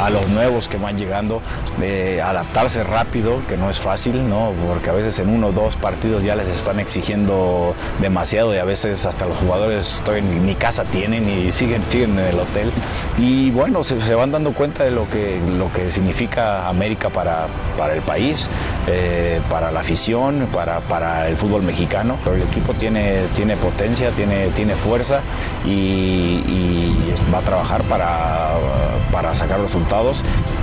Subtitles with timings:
[0.00, 1.42] A los nuevos que van llegando,
[1.78, 4.52] de adaptarse rápido, que no es fácil, ¿no?
[4.66, 8.64] porque a veces en uno o dos partidos ya les están exigiendo demasiado y a
[8.64, 12.70] veces hasta los jugadores en ni casa tienen y siguen, siguen en el hotel.
[13.18, 17.46] Y bueno, se, van dando cuenta de lo que, lo que significa América para,
[17.76, 18.48] para el país,
[18.86, 22.16] eh, para la afición, para, para el fútbol mexicano.
[22.24, 25.20] Pero el equipo tiene, tiene potencia, tiene, tiene fuerza
[25.64, 28.52] y, y va a trabajar para,
[29.12, 29.89] para sacar resultados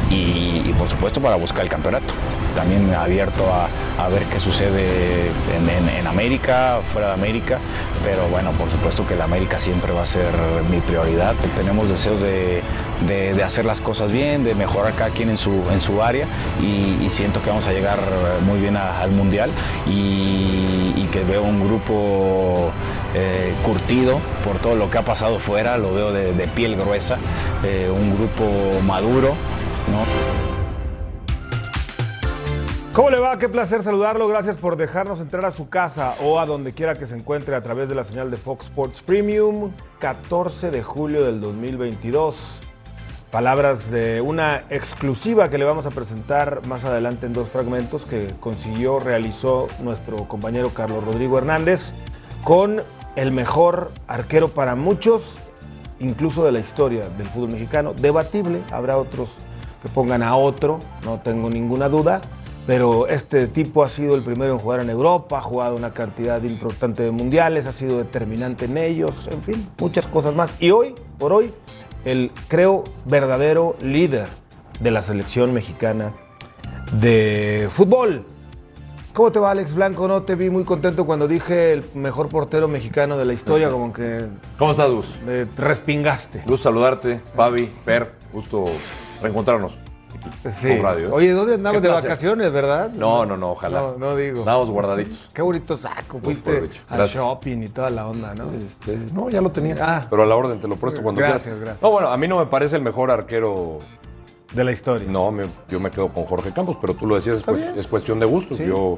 [0.09, 2.13] y, por supuesto para buscar el campeonato.
[2.55, 5.31] También abierto a, ver qué sucede
[5.99, 7.59] en, América, fuera de América,
[8.03, 10.33] pero bueno, por supuesto que la América siempre va a ser
[10.69, 11.35] mi prioridad.
[11.55, 12.63] Tenemos deseos de,
[13.05, 16.25] de, hacer las cosas bien, de mejorar cada quien en su, en su área
[16.61, 17.99] y, siento que vamos a llegar
[18.45, 19.49] muy bien al Mundial
[19.85, 22.69] y, que veo un grupo
[23.19, 27.17] eh, curtido por todo lo que ha pasado fuera, lo veo de, piel gruesa,
[27.63, 29.29] eh, un grupo maduro.
[29.91, 30.37] ¿no?
[32.93, 33.39] ¿Cómo le va?
[33.39, 34.27] Qué placer saludarlo.
[34.27, 37.63] Gracias por dejarnos entrar a su casa o a donde quiera que se encuentre a
[37.63, 39.71] través de la señal de Fox Sports Premium.
[39.99, 42.35] 14 de julio del 2022.
[43.31, 48.27] Palabras de una exclusiva que le vamos a presentar más adelante en dos fragmentos que
[48.39, 51.93] consiguió, realizó nuestro compañero Carlos Rodrigo Hernández
[52.43, 52.81] con
[53.17, 55.23] el mejor arquero para muchos,
[55.99, 57.93] incluso de la historia del fútbol mexicano.
[57.93, 59.27] Debatible, habrá otros
[59.81, 62.21] que pongan a otro, no tengo ninguna duda,
[62.67, 66.41] pero este tipo ha sido el primero en jugar en Europa, ha jugado una cantidad
[66.43, 70.61] importante de mundiales, ha sido determinante en ellos, en fin, muchas cosas más.
[70.61, 71.51] Y hoy, por hoy,
[72.05, 74.27] el creo verdadero líder
[74.79, 76.13] de la selección mexicana
[76.99, 78.25] de fútbol.
[79.17, 80.07] ¿Cómo te va Alex Blanco?
[80.07, 83.91] No te vi muy contento cuando dije el mejor portero mexicano de la historia, como
[83.91, 84.23] que...
[84.59, 85.07] ¿Cómo estás, Gus?
[85.25, 86.43] Me respingaste.
[86.45, 88.65] Gusto saludarte, Fabi, Per, gusto
[89.19, 89.75] reencontrarnos.
[90.61, 90.69] Sí.
[90.77, 91.11] Radio.
[91.11, 92.91] Oye, ¿dónde andabas de vacaciones, verdad?
[92.93, 93.81] No, no, no, ojalá.
[93.81, 94.39] No, no digo.
[94.39, 95.31] Estábamos guardaditos.
[95.33, 96.19] Qué bonito saco.
[96.19, 98.51] Fuiste al shopping y toda la onda, ¿no?
[98.51, 99.77] Este, no, ya lo tenía.
[99.81, 100.05] Ah.
[100.11, 101.59] Pero a la orden te lo presto cuando gracias, quieras.
[101.61, 103.79] Gracias, No, bueno, a mí no me parece el mejor arquero
[104.53, 105.07] de la historia.
[105.09, 108.19] No, me, yo me quedo con Jorge Campos, pero tú lo decías, es, es cuestión
[108.19, 108.57] de gustos.
[108.57, 108.65] ¿Sí?
[108.65, 108.97] Yo,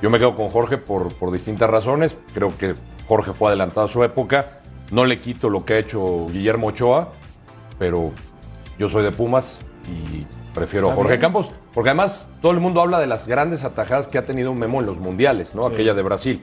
[0.00, 2.16] yo me quedo con Jorge por, por distintas razones.
[2.34, 2.74] Creo que
[3.08, 4.60] Jorge fue adelantado a su época.
[4.90, 7.12] No le quito lo que ha hecho Guillermo Ochoa,
[7.78, 8.10] pero
[8.78, 9.58] yo soy de Pumas
[9.88, 11.20] y prefiero a Jorge bien?
[11.20, 14.80] Campos, porque además todo el mundo habla de las grandes atajadas que ha tenido Memo
[14.80, 15.68] en los mundiales, ¿no?
[15.68, 15.74] Sí.
[15.74, 16.42] Aquella de Brasil.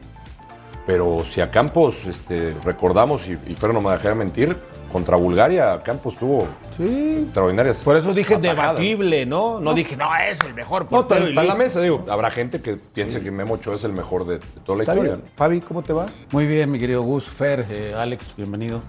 [0.88, 4.58] Pero si a Campos este, recordamos, y, y Fer no me dejará mentir,
[4.92, 7.24] contra Bulgaria, Campos tuvo sí.
[7.24, 7.78] extraordinarias.
[7.78, 8.78] Por eso dije atajadas.
[8.78, 9.56] debatible, ¿no?
[9.56, 9.62] ¿no?
[9.62, 11.22] No dije, no, es el mejor portero.
[11.22, 12.06] No, está en la mesa, digo.
[12.10, 13.24] Habrá gente que piense sí.
[13.24, 15.16] que Memo Ochoa es el mejor de, de toda la está historia.
[15.16, 15.26] Bien.
[15.36, 16.06] Fabi, ¿cómo te va?
[16.32, 18.82] Muy bien, mi querido Gus, Fer, eh, Alex, bienvenido.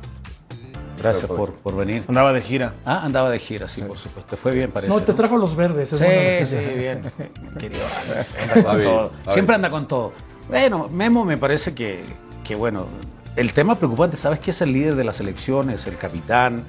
[1.02, 2.04] Gracias por, por, venir.
[2.08, 2.74] Andaba de gira.
[2.84, 4.30] Ah, andaba de gira, sí, por supuesto.
[4.30, 4.92] Te fue bien, parece.
[4.92, 5.88] No, te trajo los verdes.
[5.88, 6.46] sí, bueno.
[6.46, 7.02] sí, bien.
[7.58, 9.10] Querido Alex, anda con todo.
[9.28, 10.12] Siempre anda con todo.
[10.48, 12.04] Bueno, Memo me parece que,
[12.44, 12.86] que, bueno,
[13.36, 16.64] el tema preocupante, ¿sabes qué es el líder de las elecciones, el capitán,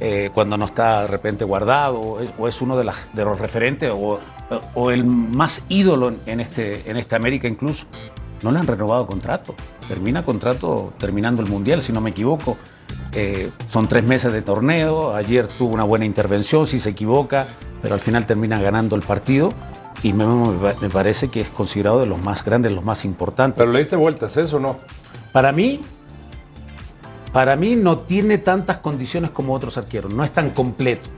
[0.00, 3.24] eh, cuando no está de repente guardado, o es, o es uno de, las, de,
[3.24, 4.18] los referentes, o,
[4.74, 7.86] o, el más ídolo en, este, en esta América incluso?
[8.42, 9.54] No le han renovado contrato.
[9.88, 12.58] Termina contrato terminando el Mundial, si no me equivoco.
[13.12, 15.14] Eh, son tres meses de torneo.
[15.14, 17.46] Ayer tuvo una buena intervención, si se equivoca,
[17.80, 19.52] pero al final termina ganando el partido.
[20.02, 23.58] Y me, me parece que es considerado de los más grandes, los más importantes.
[23.58, 24.76] Pero le diste vueltas, ¿eso no?
[25.32, 25.80] Para mí,
[27.36, 30.10] para mí no tiene tantas condiciones como otros arqueros.
[30.10, 31.10] No es tan completo,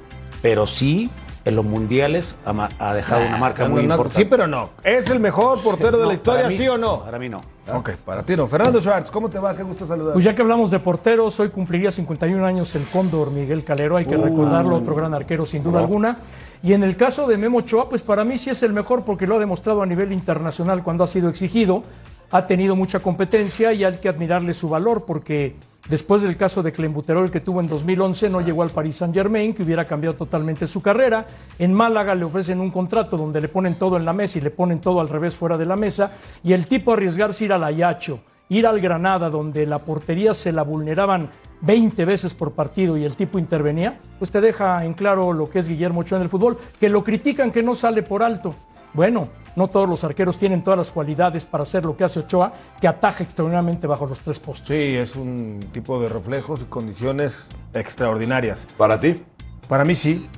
[0.42, 1.08] pero sí
[1.44, 4.24] en los mundiales ha, ha dejado una marca no, muy no, importante.
[4.24, 4.70] Sí, pero no.
[4.82, 7.04] ¿Es el mejor portero no, de la historia, mí, sí o no?
[7.04, 7.40] Para mí no.
[7.72, 8.48] Ok, para ti no.
[8.48, 9.54] Fernando Schwartz, ¿cómo te va?
[9.54, 10.14] Qué gusto saludar.
[10.14, 14.06] Pues ya que hablamos de porteros, hoy cumpliría 51 años el Cóndor Miguel Calero, hay
[14.06, 15.84] que uh, recordarlo, otro gran arquero sin duda no.
[15.84, 16.16] alguna.
[16.64, 19.28] Y en el caso de Memo Ochoa, pues para mí sí es el mejor porque
[19.28, 21.84] lo ha demostrado a nivel internacional cuando ha sido exigido.
[22.30, 25.56] Ha tenido mucha competencia y hay que admirarle su valor porque
[25.88, 29.54] después del caso de Clembuterol que tuvo en 2011 no llegó al Paris Saint Germain
[29.54, 31.26] que hubiera cambiado totalmente su carrera.
[31.58, 34.50] En Málaga le ofrecen un contrato donde le ponen todo en la mesa y le
[34.50, 38.20] ponen todo al revés fuera de la mesa y el tipo arriesgarse ir al Ayacho,
[38.50, 41.30] ir al Granada donde la portería se la vulneraban
[41.60, 45.60] 20 veces por partido y el tipo intervenía, pues te deja en claro lo que
[45.60, 48.54] es Guillermo Ochoa en el fútbol, que lo critican que no sale por alto.
[48.94, 52.52] Bueno, no todos los arqueros tienen todas las cualidades para hacer lo que hace Ochoa,
[52.80, 54.76] que ataja extraordinariamente bajo los tres postes.
[54.76, 58.66] Sí, es un tipo de reflejos y condiciones extraordinarias.
[58.76, 59.22] ¿Para ti?
[59.68, 60.28] Para mí sí.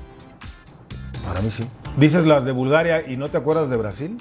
[1.26, 1.66] Para mí sí.
[1.96, 4.18] Dices las de Bulgaria y no te acuerdas de Brasil.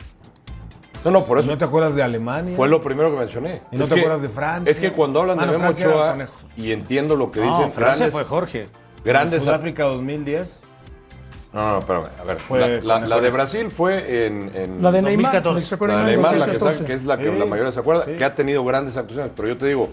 [1.05, 1.49] No, no, por eso.
[1.49, 2.55] ¿No te acuerdas de Alemania?
[2.57, 3.61] Fue lo primero que mencioné.
[3.71, 4.69] ¿Y no Es te que- acuerdas de Francia?
[4.69, 6.17] Es que cuando hablan de Memo Francia Ochoa,
[6.57, 8.67] y entiendo lo que No, dicen, Francia grandes, fue Jorge.
[9.05, 10.63] grandes Sudáfrica 2010.
[11.51, 12.37] No, no, espérame, a ver.
[12.37, 14.51] Fue la, de Brasil fue en.
[14.55, 15.77] en- La de Neymar, 2014.
[15.87, 16.77] la de Neymar, la que, 2014.
[16.77, 18.11] sabe- que es la que Sí, la mayoría se acuerda, sí.
[18.17, 19.31] que ha tenido grandes actuaciones.
[19.35, 19.89] Pero yo te digo,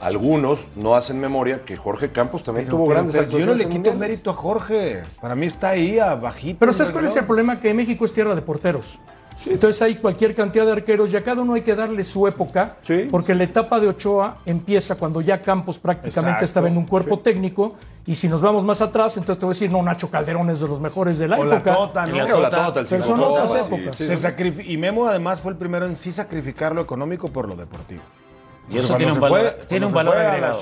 [0.00, 3.76] algunos no hacen memoria que Jorge Campos también tuvo Pero- grandes pero yo no actuaciones.
[3.76, 5.02] le quito mérito a Jorge.
[5.20, 6.56] Para mí está ahí abajito.
[6.58, 7.60] Pero ¿sabes cuál es el problema?
[7.60, 8.98] Que México es tierra de porteros.
[9.46, 12.76] Entonces hay cualquier cantidad de arqueros y a cada uno hay que darle su época,
[12.82, 13.08] Sí.
[13.10, 16.44] porque la etapa de Ochoa empieza cuando ya Campos prácticamente Exacto.
[16.44, 17.74] estaba en un cuerpo técnico
[18.06, 20.60] y si nos vamos más atrás, entonces te voy a decir, no, Nacho Calderón es
[20.60, 21.74] de los mejores de la O la época.
[21.74, 22.16] Tota, ¿no?
[22.16, 23.96] la O la Tota, Tota, pero son otras épocas.
[23.96, 27.54] sí, Se y Memo además fue el primero en sí sacrificar lo económico por lo
[27.56, 28.00] deportivo.
[28.70, 30.58] Y eso tiene un valor, fue- tiene un valor agregado.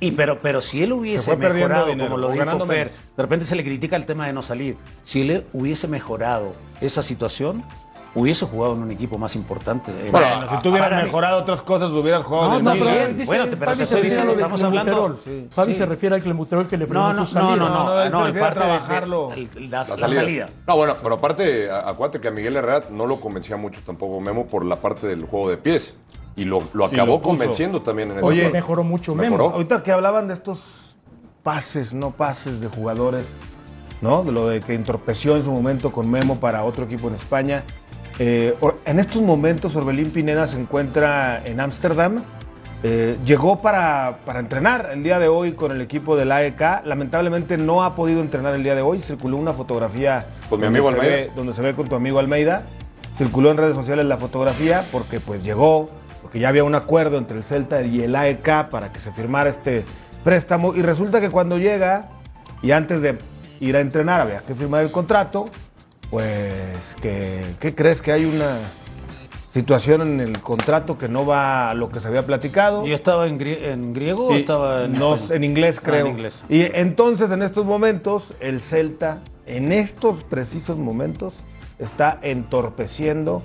[0.00, 2.92] Y pero, pero si él hubiese mejorado, dinero, como lo dijo Fer, menos.
[3.16, 4.76] de repente se le critica el tema de no salir.
[5.02, 7.64] Si él hubiese mejorado esa situación,
[8.14, 9.90] hubiese jugado en un equipo más importante.
[9.92, 12.90] Eh, Bueno, si tú hubieras mí- mejorado otras cosas, hubieras jugado No, de no, pero
[12.90, 13.04] ¿eh?
[13.04, 15.50] él- Bueno, te- pero Fabi te se estoy refiere diciendo, estamos hablando- Clenbuterol.
[15.50, 15.78] Fabi Sí.
[15.78, 17.56] se refiere al Clenbuterol que le frenó No, no, su salida.
[17.56, 20.48] no, no, no, el parte de- el- la, salida.
[20.66, 24.46] No, bueno, pero aparte, acuérdate que a Miguel Herrera no lo convencía mucho tampoco Memo
[24.46, 25.96] por la parte del juego de pies.
[26.34, 28.48] Y lo, lo Y acabó lo convenciendo también en esa Oye.
[28.50, 29.44] Mejoró mucho Mejoró.
[29.44, 29.54] Memo.
[29.56, 30.58] Ahorita que hablaban de estos
[31.42, 33.24] pases, no pases de jugadores,
[34.00, 34.22] ¿no?
[34.22, 37.64] De lo de que entorpeció en su momento con Memo para otro equipo en España.
[38.18, 38.54] Eh,
[38.84, 42.22] en estos momentos, Orbelín Pineda se encuentra en Ámsterdam.
[42.82, 46.84] Eh, llegó para, para entrenar el día de hoy con el equipo del AEK.
[46.84, 49.00] Lamentablemente no ha podido entrenar el día de hoy.
[49.00, 51.16] Circuló una fotografía Con mi donde amigo se Almeida.
[51.16, 52.62] ve- donde se ve con tu amigo Almeida.
[53.16, 55.88] Circuló en redes sociales la fotografía porque pues llegó,
[56.22, 59.50] porque ya había un acuerdo entre el Celta y el AEK para que se firmara
[59.50, 59.84] este
[60.22, 60.74] préstamo.
[60.76, 62.10] Y resulta que cuando llega
[62.62, 63.18] y antes de
[63.58, 65.46] ir a entrenar había que firmar el contrato,
[66.10, 68.00] pues que, ¿qué crees?
[68.02, 68.56] Que hay una
[69.52, 72.86] situación en el contrato que no va a lo que se había platicado.
[72.86, 76.06] ¿Yo estaba en, grie- en griego o Y- estaba en no, en inglés Ah, creo.
[76.06, 76.42] en inglés.
[76.48, 81.34] Y entonces en estos momentos el Celta, en estos precisos momentos,
[81.78, 83.42] está entorpeciendo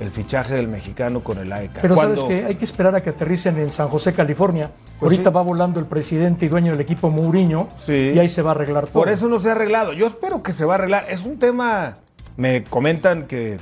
[0.00, 1.78] el fichaje del mexicano con el AEK.
[1.82, 4.70] Pero Cuando- sabes que hay que esperar a que aterricen en San José, California.
[4.98, 5.34] Pues Ahorita sí.
[5.36, 8.12] va volando el presidente y dueño del equipo Mourinho Sí.
[8.14, 8.94] y ahí se va a arreglar todo.
[9.02, 9.92] Por eso no se ha arreglado.
[9.92, 11.04] Yo espero que se va a arreglar.
[11.10, 11.96] Es un tema,
[12.36, 13.58] me comentan que,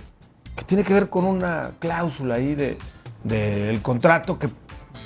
[0.57, 2.79] que tiene que ver con una cláusula ahí de,
[3.25, 4.49] del contrato que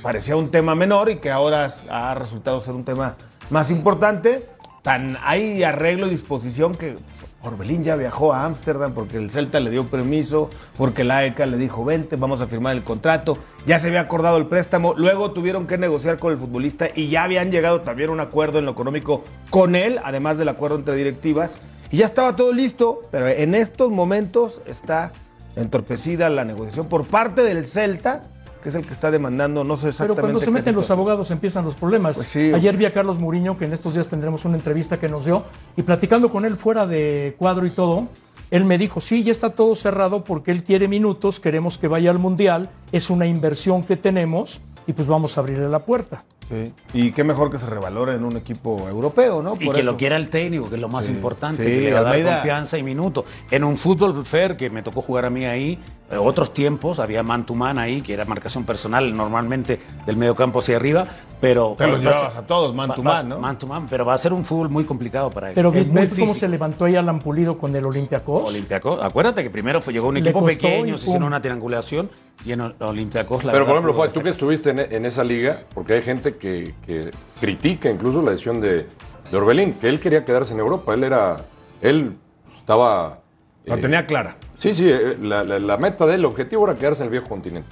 [0.03, 3.17] parecía un tema menor y que ahora ha resultado ser un tema
[3.51, 4.47] más importante.
[4.83, 6.97] Tan hay arreglo y disposición que
[7.43, 11.57] Orbelín ya viajó a Ámsterdam porque el Celta le dio permiso, porque la AECA le
[11.57, 13.37] dijo, vente, vamos a firmar el contrato.
[13.67, 17.25] Ya se había acordado el préstamo, luego tuvieron que negociar con el futbolista y ya
[17.25, 20.95] habían llegado también a un acuerdo en lo económico con él, además del acuerdo entre
[20.95, 21.59] directivas.
[21.91, 25.13] Y ya estaba todo listo, pero en estos momentos está
[25.57, 28.23] entorpecida la negociación por parte del Celta,
[28.63, 30.21] que es el que está demandando, no sé Pero exactamente.
[30.21, 32.17] cuando se meten los abogados empiezan los problemas.
[32.17, 32.53] Pues sí.
[32.55, 35.43] Ayer vi a Carlos Muriño, que en estos días tendremos una entrevista que nos dio,
[35.77, 38.09] y platicando con él fuera de cuadro y todo,
[38.51, 42.11] él me dijo, sí, ya está todo cerrado porque él quiere minutos, queremos que vaya
[42.11, 46.25] al Mundial, es una inversión que tenemos y pues vamos a abrirle la puerta.
[46.49, 46.73] Sí.
[46.93, 49.55] Y qué mejor que se revalore en un equipo europeo, ¿no?
[49.55, 49.83] Y que eso.
[49.83, 52.03] lo quiera el técnico, que es lo más Sí, importante, sí, que le va a
[52.03, 52.35] dar Almeida.
[52.35, 53.25] confianza y minutos.
[53.51, 55.79] En un fútbol fair que me tocó jugar a mí ahí,
[56.11, 60.35] eh, otros tiempos, había man to man ahí, que era marcación personal normalmente del medio
[60.35, 61.07] campo hacia arriba,
[61.41, 61.75] pero...
[61.79, 63.39] Te los llevabas a todos, man to va- man, ¿no?
[63.39, 65.55] Man to man, pero va a ser un fútbol muy complicado para él.
[65.55, 68.49] Pero es muy cómo se levantó ahí Alan Pulido con el Olympiacos.
[68.51, 69.03] Olympiacos.
[69.03, 72.11] Acuérdate que primero fue, llegó un equipo pequeño, y se hicieron una triangulación
[72.45, 75.25] y en Ol- Olympiacos la Pero, por ejemplo, Juan, tú que estuviste en, en esa
[75.25, 77.11] liga, porque hay gente que, que
[77.41, 78.87] critica incluso la decisión de,
[79.31, 80.95] de Orbelín, que él quería quedarse en Europa.
[80.95, 81.39] Él era.
[81.81, 82.17] Él
[82.59, 83.19] estaba.
[83.65, 84.37] La eh, tenía clara.
[84.59, 87.11] Sí, sí, eh, la, la- la meta de él, el objetivo era quedarse en el
[87.11, 87.69] viejo continente.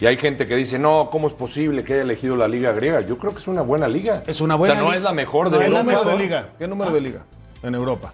[0.00, 3.02] Y hay gente que dice, no, ¿cómo es posible que haya elegido la liga griega?
[3.02, 4.24] Yo creo que es una buena liga.
[4.26, 4.96] Es una buena O sea, no liga.
[4.98, 6.16] es la mejor de ¿Qué No, número Europa.
[6.16, 6.48] de liga?
[6.58, 7.20] ¿Qué número de liga
[7.62, 8.12] en Europa?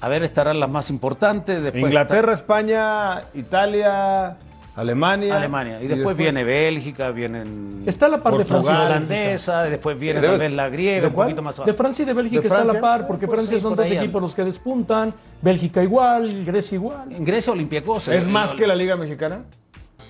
[0.00, 1.62] A ver, estarán las más importantes.
[1.62, 4.36] Después Inglaterra, España, Italia,
[4.76, 5.34] Alemania.
[5.34, 5.82] Alemania.
[5.82, 7.82] Y después, viene Bélgica, vienen.
[7.86, 8.84] Está la par de Francia.
[8.84, 11.70] holandesa, después viene también la griega, un poquito más abajo.
[11.70, 14.34] De Francia y de Bélgica está la par, porque pues Francia son dos equipos los
[14.34, 15.14] que despuntan.
[15.40, 17.10] Bélgica igual, Grecia igual.
[17.10, 18.08] En Grecia Olympiacos.
[18.08, 19.44] ¿Es más que la Liga Mexicana?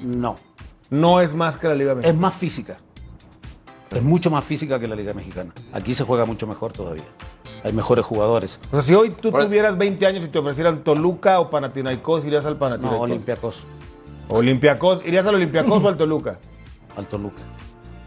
[0.02, 0.34] No.
[0.90, 2.14] No es más que la Liga Mexicana.
[2.14, 2.76] Es más física.
[3.90, 5.52] Es mucho más física que la Liga Mexicana.
[5.72, 7.04] Aquí se juega mucho mejor todavía.
[7.62, 8.60] Hay mejores jugadores.
[8.70, 12.44] O sea, si hoy tú tuvieras 20 años y te ofrecieran Toluca o Panathinaikos, irías
[12.46, 12.98] al Panathinaikos.
[12.98, 13.64] No, Olympiacos.
[14.28, 16.38] Olympiacos, ¿irías al Olympiacos o al Toluca?
[16.96, 17.42] Al Toluca.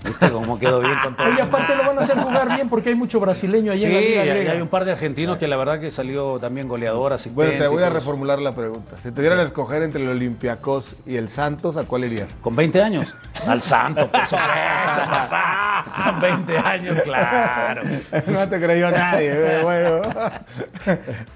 [0.03, 1.27] ¿Viste cómo quedó bien con todo?
[1.37, 3.99] Y aparte lo van a hacer jugar bien porque hay mucho brasileño ahí en la
[3.99, 4.23] liga.
[4.23, 7.45] Sí, hay un par de argentinos que la verdad que salió también goleador, asistente.
[7.45, 8.95] Bueno, te voy a reformular la pregunta.
[9.03, 12.35] Si te dieran a escoger entre el Olympiacos y el Santos, ¿a cuál irías?
[12.41, 13.13] ¿Con 20 años?
[13.45, 14.47] Al Santos, por supuesto,
[15.11, 15.85] papá.
[16.05, 17.81] Con 20 años, claro.
[18.27, 19.31] No te creyó nadie.
[19.33, 20.01] Eh, bueno.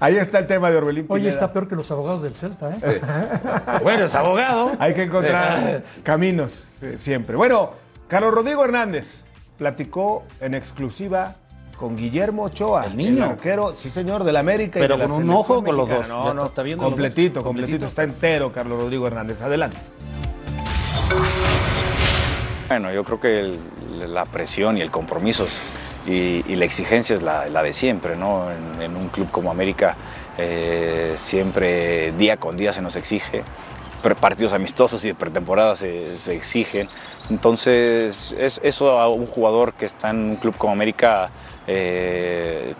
[0.00, 3.00] Ahí está el tema de Orbelín Oye, está peor que los abogados del Celta, ¿eh?
[3.82, 4.72] Bueno, es abogado.
[4.78, 7.36] Hay que encontrar caminos eh, siempre.
[7.36, 9.24] Bueno, Carlos Rodrigo Hernández
[9.56, 11.36] platicó en exclusiva
[11.78, 13.24] con Guillermo Ochoa, el niño.
[13.24, 14.78] arquero, sí señor, del América.
[14.78, 16.08] Pero con un ojo con los dos.
[16.08, 19.40] No, no, está viendo completito, completito, está entero Carlos Rodrigo Hernández.
[19.42, 19.78] Adelante.
[22.68, 23.56] Bueno, yo creo que
[24.06, 25.46] la presión y el compromiso
[26.06, 28.48] y, la exigencia es la, de siempre, ¿no?
[28.52, 29.96] En, un club como América
[30.38, 33.42] eh, siempre día con día se nos exige
[34.14, 36.88] partidos amistosos y de pretemporada se, se exigen.
[37.30, 41.30] Entonces, es, eso a un jugador que está en un club como América,
[41.66, 42.74] eh,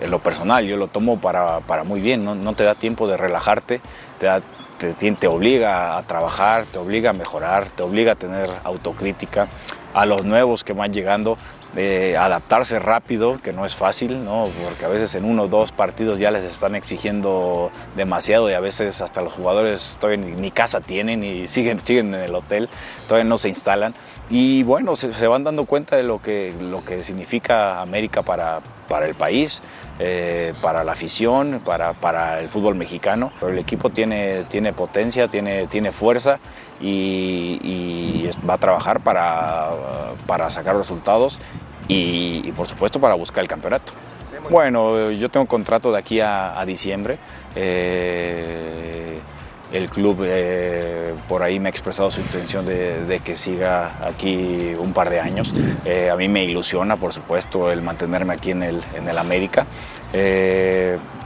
[0.00, 2.34] en lo personal, yo lo tomo para, para muy bien, ¿no?
[2.34, 2.54] ¿no?
[2.54, 3.82] te da tiempo de relajarte,
[4.18, 4.40] te, da,
[4.78, 9.48] te, te obliga a trabajar, te obliga a mejorar, te obliga a tener autocrítica.
[9.94, 11.36] A los nuevos que van llegando,
[12.18, 14.48] adaptarse rápido, que no es fácil, ¿no?
[14.64, 18.60] porque a veces en uno o dos partidos ya les están exigiendo demasiado y a
[18.60, 22.68] veces hasta los jugadores todavía ni, casa tienen y siguen, siguen en el hotel,
[23.08, 23.94] todavía no se instalan.
[24.30, 29.06] Y bueno, se, van dando cuenta de lo que, lo que significa América para, para
[29.06, 29.62] el país.
[30.04, 33.30] Eh, para la afición, para, para, el fútbol mexicano.
[33.38, 36.40] Pero el equipo tiene, tiene potencia, tiene, tiene fuerza
[36.80, 39.70] y, va a trabajar para,
[40.26, 41.38] para sacar resultados
[41.86, 43.92] y, por supuesto para buscar el campeonato.
[44.50, 47.18] Bueno, yo tengo contrato de aquí a, diciembre.
[47.54, 49.20] Eh,
[49.72, 54.92] el club eh, por ahí me ha expresado su intención de, que siga aquí un
[54.92, 55.52] par de años.
[55.84, 59.66] Eh, a mí me ilusiona, por supuesto, el mantenerme aquí en el, América.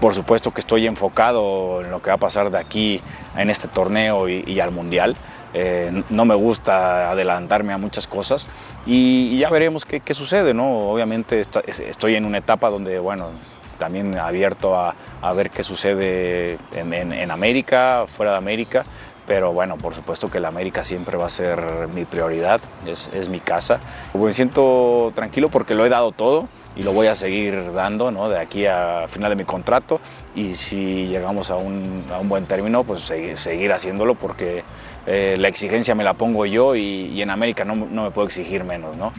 [0.01, 3.01] por supuesto que estoy enfocado en lo que va a pasar de aquí
[3.37, 5.17] en este torneo y al Mundial.
[5.59, 8.47] Eh, no me gusta adelantarme a muchas cosas
[8.85, 10.91] y, ya veremos qué, sucede, ¿no?
[10.91, 13.31] Obviamente estoy en una etapa donde, bueno,
[13.79, 14.95] también abierto a,
[15.35, 18.85] ver qué sucede en, América, fuera de América,
[19.27, 21.61] pero bueno, por supuesto que la América siempre va a ser
[21.93, 23.81] mi prioridad, es, mi casa.
[24.15, 28.29] Me siento tranquilo porque lo he dado todo y lo voy a seguir dando ¿no?
[28.29, 30.01] de aquí a final de mi contrato
[30.35, 34.63] y si llegamos a un, buen término, pues seguir, seguir haciéndolo porque
[35.07, 38.97] eh, la exigencia me la pongo yo y, en América no, me puedo exigir menos,
[38.97, 39.13] ¿no?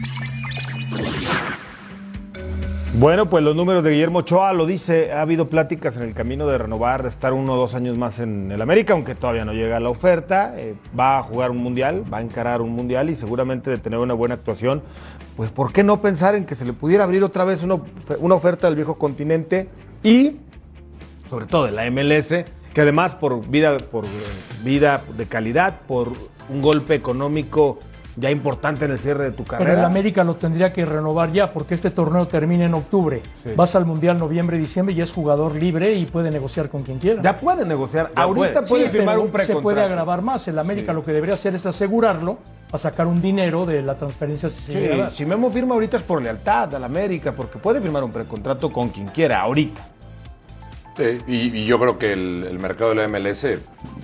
[2.98, 6.48] Bueno, pues los números de Guillermo Ochoa lo dice, ha habido pláticas en el camino
[6.48, 9.52] de renovar, de estar uno o dos años más en el América, aunque todavía no
[9.52, 13.14] llega la oferta, eh, va a jugar un mundial, va a encarar un mundial y
[13.14, 14.82] seguramente de tener una buena actuación,
[15.36, 17.76] pues ¿por qué no pensar en que se le pudiera abrir otra vez una,
[18.34, 19.68] oferta del viejo continente
[20.02, 20.32] y
[21.30, 22.46] sobre todo de la MLS?
[22.74, 24.04] que además por vida, por
[24.64, 26.12] vida de calidad, por
[26.48, 27.78] un golpe económico
[28.18, 29.70] ya importante en el cierre de tu carrera.
[29.70, 33.22] Pero el América lo tendría que renovar ya, porque este torneo termina en octubre.
[33.56, 37.22] Vas al Mundial noviembre, diciembre y es jugador libre y puede negociar con quien quiera.
[37.22, 38.10] Ya puede negociar.
[38.14, 39.58] Ahorita puede, firmar un precontrato.
[39.58, 40.46] Se puede agravar más.
[40.48, 42.38] El América lo que debería hacer es asegurarlo
[42.70, 46.22] a sacar un dinero de la transferencia si se Si Memo firma ahorita es por
[46.22, 49.97] lealtad al América, porque puede firmar un precontrato con quien quiera ahorita
[51.26, 53.46] y, yo creo que el, mercado de la MLS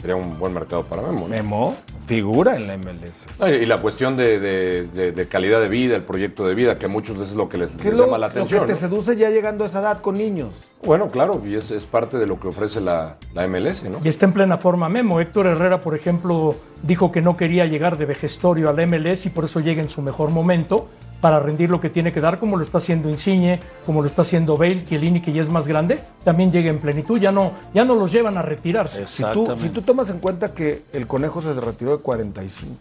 [0.00, 1.28] sería un buen mercado para Memo.
[1.28, 3.26] Memo figura en la MLS.
[3.62, 7.34] y la cuestión de, calidad de vida, el proyecto de vida, que a muchos es
[7.34, 8.60] lo que les, llama la atención.
[8.60, 10.54] Lo que te seduce ya llegando a esa edad con niños.
[10.84, 14.00] Bueno, claro, y es, parte de lo que ofrece la, la, MLS, ¿no?
[14.02, 15.20] Y está en plena forma Memo.
[15.20, 19.44] Héctor Herrera, por ejemplo, dijo que no quería llegar de vejestorio al MLS y por
[19.44, 20.88] eso llega en su mejor momento
[21.20, 24.22] para rendir lo que tiene que dar, como lo está haciendo Insigne, como lo está
[24.22, 27.84] haciendo Bale, Chiellini, que ya es más grande, también llega en plenitud, ya no, ya
[27.84, 29.06] no los llevan a retirarse.
[29.06, 32.76] Si tú, si tú tomas en cuenta que el Conejo se retiró de 45,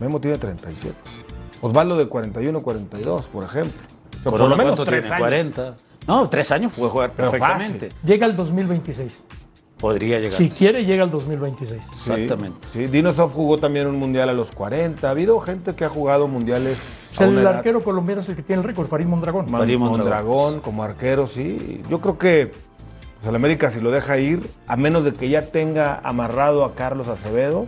[0.00, 0.94] Memo tiene 37,
[1.60, 3.82] Osvaldo de 41, 42, por ejemplo.
[4.22, 5.18] por lo menos tres años.
[5.18, 5.74] 40.
[6.06, 7.92] No, tres años puede jugar perfectamente.
[8.02, 9.22] Llega el 2026.
[9.78, 10.32] Podría llegar.
[10.32, 11.82] Si quiere, llega al 2026.
[11.92, 12.66] Exactamente.
[12.72, 15.06] Sí, Dinosov jugó también un mundial a los 40.
[15.06, 16.78] Ha habido gente que ha jugado mundiales.
[17.12, 19.06] O sea, a una el edad- arquero colombiano es el que tiene el récord, Farid
[19.06, 19.46] Mondragón.
[19.48, 19.98] Farid Mondragón.
[20.00, 21.82] Mondragón, como arquero, sí.
[21.88, 25.42] Yo creo que pues, el América, si lo deja ir, a menos de que ya
[25.46, 27.66] tenga amarrado a Carlos Acevedo,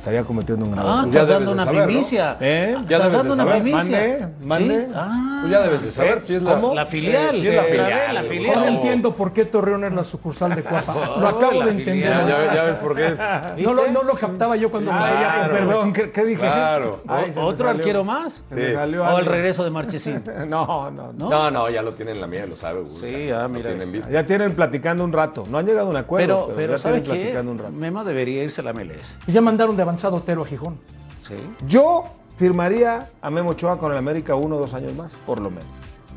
[0.00, 1.86] estaría cometiendo un grave Ah, ya estás debes dando una saber, ¿no?
[1.86, 2.36] primicia.
[2.40, 2.76] ¿Eh?
[2.88, 3.76] Ya Estás de dando una primicia.
[3.78, 4.86] Mande, mande.
[4.86, 4.92] Sí.
[4.94, 6.18] Ah, Pues ya debes de saber.
[6.18, 6.22] ¿Eh?
[6.26, 6.74] si es la- ¿Cómo?
[6.74, 7.36] La filial.
[7.36, 8.14] Es la filial.
[8.14, 8.64] La filial.
[8.68, 10.94] entiendo por qué Torreón es la sucursal de Cuapa.
[11.18, 12.08] Lo acabo la de entender.
[12.10, 13.20] Ya, ya- ya ves por qué es.
[13.58, 15.46] No lo, no lo captaba yo cuando Ah, me veía.
[15.46, 16.40] ya, perdón, ¿qué, qué dije?
[16.40, 17.02] Claro.
[17.06, 17.80] Ay, ¿Otro salió.
[17.80, 18.42] arquero más?
[18.52, 18.60] Sí.
[18.74, 20.22] ¿O el regreso de Marchesín?
[20.48, 21.28] No, no, no.
[21.30, 22.80] No, no, ya lo tienen en la mía, lo sabe.
[22.98, 23.70] Sí, ah, Lo mira.
[24.10, 25.44] Ya tienen platicando un rato.
[25.48, 27.38] No han llegado a un acuerdo, Pero, pero, ya ¿sabes qué?
[27.72, 29.16] Memo debería irse a la MLS.
[29.26, 30.78] Ya mandaron de avanzado Otero a Gijón.
[31.26, 31.34] Sí.
[31.66, 32.04] Yo
[32.36, 35.66] firmaría a Memo Ochoa con el América uno o dos años más, por lo menos.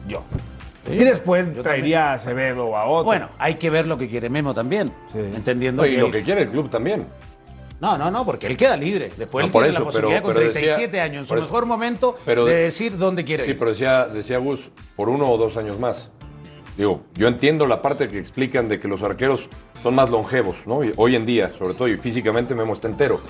[0.07, 0.23] Yo.
[0.91, 3.05] y después traería a Acevedo o a otro.
[3.05, 4.91] Bueno, hay que ver lo que quiere Memo también.
[5.11, 5.19] Sí.
[5.19, 7.07] Entendiendo No, y que lo él- que quiere el club también.
[7.79, 9.11] No, no, no, porque él queda libre.
[9.17, 11.27] Después No, él por tiene eso, la posibilidad pero- con pero decía- 37 años, en
[11.27, 11.43] su eso.
[11.43, 13.59] mejor momento, Pero- de decir dónde quiere Sí, ir.
[13.59, 16.09] pero decía, decía Gus, por uno o dos años más.
[16.77, 19.47] Digo, yo entiendo la parte que explican de que los arqueros
[19.81, 20.81] son más longevos, ¿no?
[20.97, 23.21] Hoy en día, sobre todo, y físicamente Memo está entero.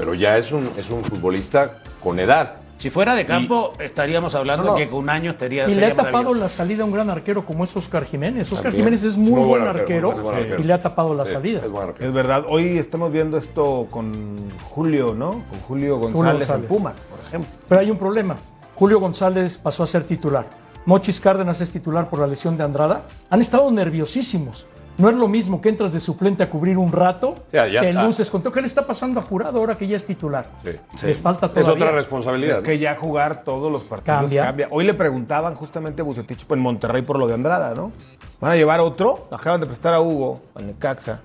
[0.00, 2.56] Pero ya es un, es un futbolista con edad.
[2.78, 4.76] Si fuera de campo, estaríamos hablando No, no.
[4.78, 7.44] que con un año estaría Y le ha tapado la salida a un gran arquero
[7.44, 8.50] como es Oscar Jiménez.
[8.50, 8.84] Oscar También.
[8.86, 10.58] Jiménez es muy, buen, arquero, muy buen arquero.
[10.60, 11.60] y le ha tapado la Sí, salida.
[11.62, 12.08] es buen arquero.
[12.08, 14.34] Es verdad, hoy estamos viendo esto con
[14.70, 15.30] Julio, ¿no?
[15.50, 16.62] Con Julio González, González.
[16.62, 17.50] en Pumas, por ejemplo.
[17.68, 18.36] Pero hay un problema.
[18.74, 20.46] Julio González pasó a ser titular.
[20.86, 23.02] Mochis Cárdenas es titular por la lesión de Andrada.
[23.28, 24.66] Han estado nerviosísimos.
[24.98, 27.92] No es lo mismo que entras de suplente a cubrir un rato, Ya, ya te
[27.94, 28.52] luces con todo.
[28.52, 30.46] ¿Qué le está pasando a Jurado ahora que ya es titular?
[30.62, 31.06] Sí.
[31.06, 31.84] Les falta Es todavía.
[31.86, 32.58] otra responsabilidad.
[32.58, 34.44] Es que ya jugar todos los partidos Cambia.
[34.44, 34.68] cambia.
[34.70, 37.92] Hoy le preguntaban justamente a Bucetich en Monterrey por lo de Andrada, ¿no?
[38.40, 39.26] ¿Van a llevar otro?
[39.30, 41.20] Acaban de prestar a Hugo, al Necaxa.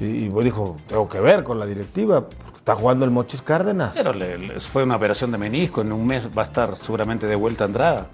[0.00, 2.20] Y, y pues dijo, tengo que ver con la directiva.
[2.28, 3.92] porque Está jugando el Mochis Cárdenas.
[3.94, 7.26] Pero le- le- fue una operación de menisco, en un mes va a estar seguramente
[7.26, 8.06] de vuelta Andrada.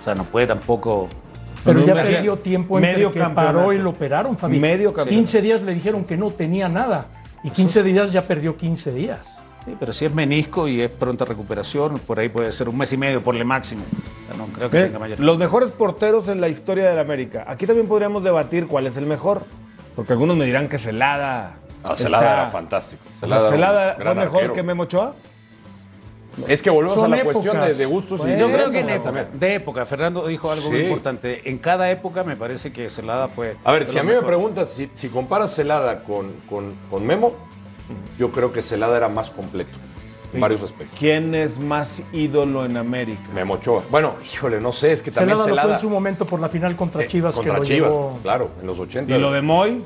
[0.00, 1.08] O sea, no puede tampoco...
[1.64, 3.58] Pero ya perdió tiempo entre medio que campeonato.
[3.58, 4.58] paró y lo operaron, Fabi.
[4.58, 5.10] Medio campeonato.
[5.10, 7.06] 15 días le dijeron que no tenía nada.
[7.44, 9.20] Y 15 días ya perdió 15 días.
[9.64, 12.92] Sí, pero si es menisco y es pronta recuperación, por ahí puede ser un mes
[12.92, 13.82] y medio por le máximo.
[13.82, 15.20] O sea, no creo que tenga mayor...
[15.20, 17.44] Los mejores porteros en la historia del América.
[17.46, 19.42] Aquí también podríamos debatir cuál es el mejor.
[19.94, 21.56] Porque algunos me dirán que Celada.
[21.84, 23.02] Ah, Celada está- era fantástico.
[23.20, 24.52] O sea, Celada, fue mejor arquero.
[24.54, 25.14] que Memo Ochoa.
[26.46, 27.78] Es que volvemos Son a la cuestión de, épocas.
[27.78, 28.20] de gustos.
[28.20, 29.40] y Bueno, Yo de creo que en épocas época, también.
[29.40, 30.84] de época, Fernando dijo algo muy Sí.
[30.84, 31.48] importante.
[31.48, 33.56] En cada época me parece que Celada fue.
[33.64, 34.28] A ver, si a mí me mejores.
[34.36, 37.32] preguntas, si, si comparas Celada con, con, con Memo,
[38.18, 39.72] yo creo que Celada era más completo
[40.34, 40.98] en varios aspectos.
[40.98, 43.22] ¿Quién es más ídolo en América?
[43.34, 43.82] Memo Ochoa.
[43.90, 45.74] Bueno, híjole, no sé, es que también Celada lo fue Celada...
[45.74, 48.50] en su momento por la final contra eh, Chivas contra que lo Chivas, llevó claro,
[48.60, 49.16] en los 80.
[49.16, 49.82] Y lo de Moy,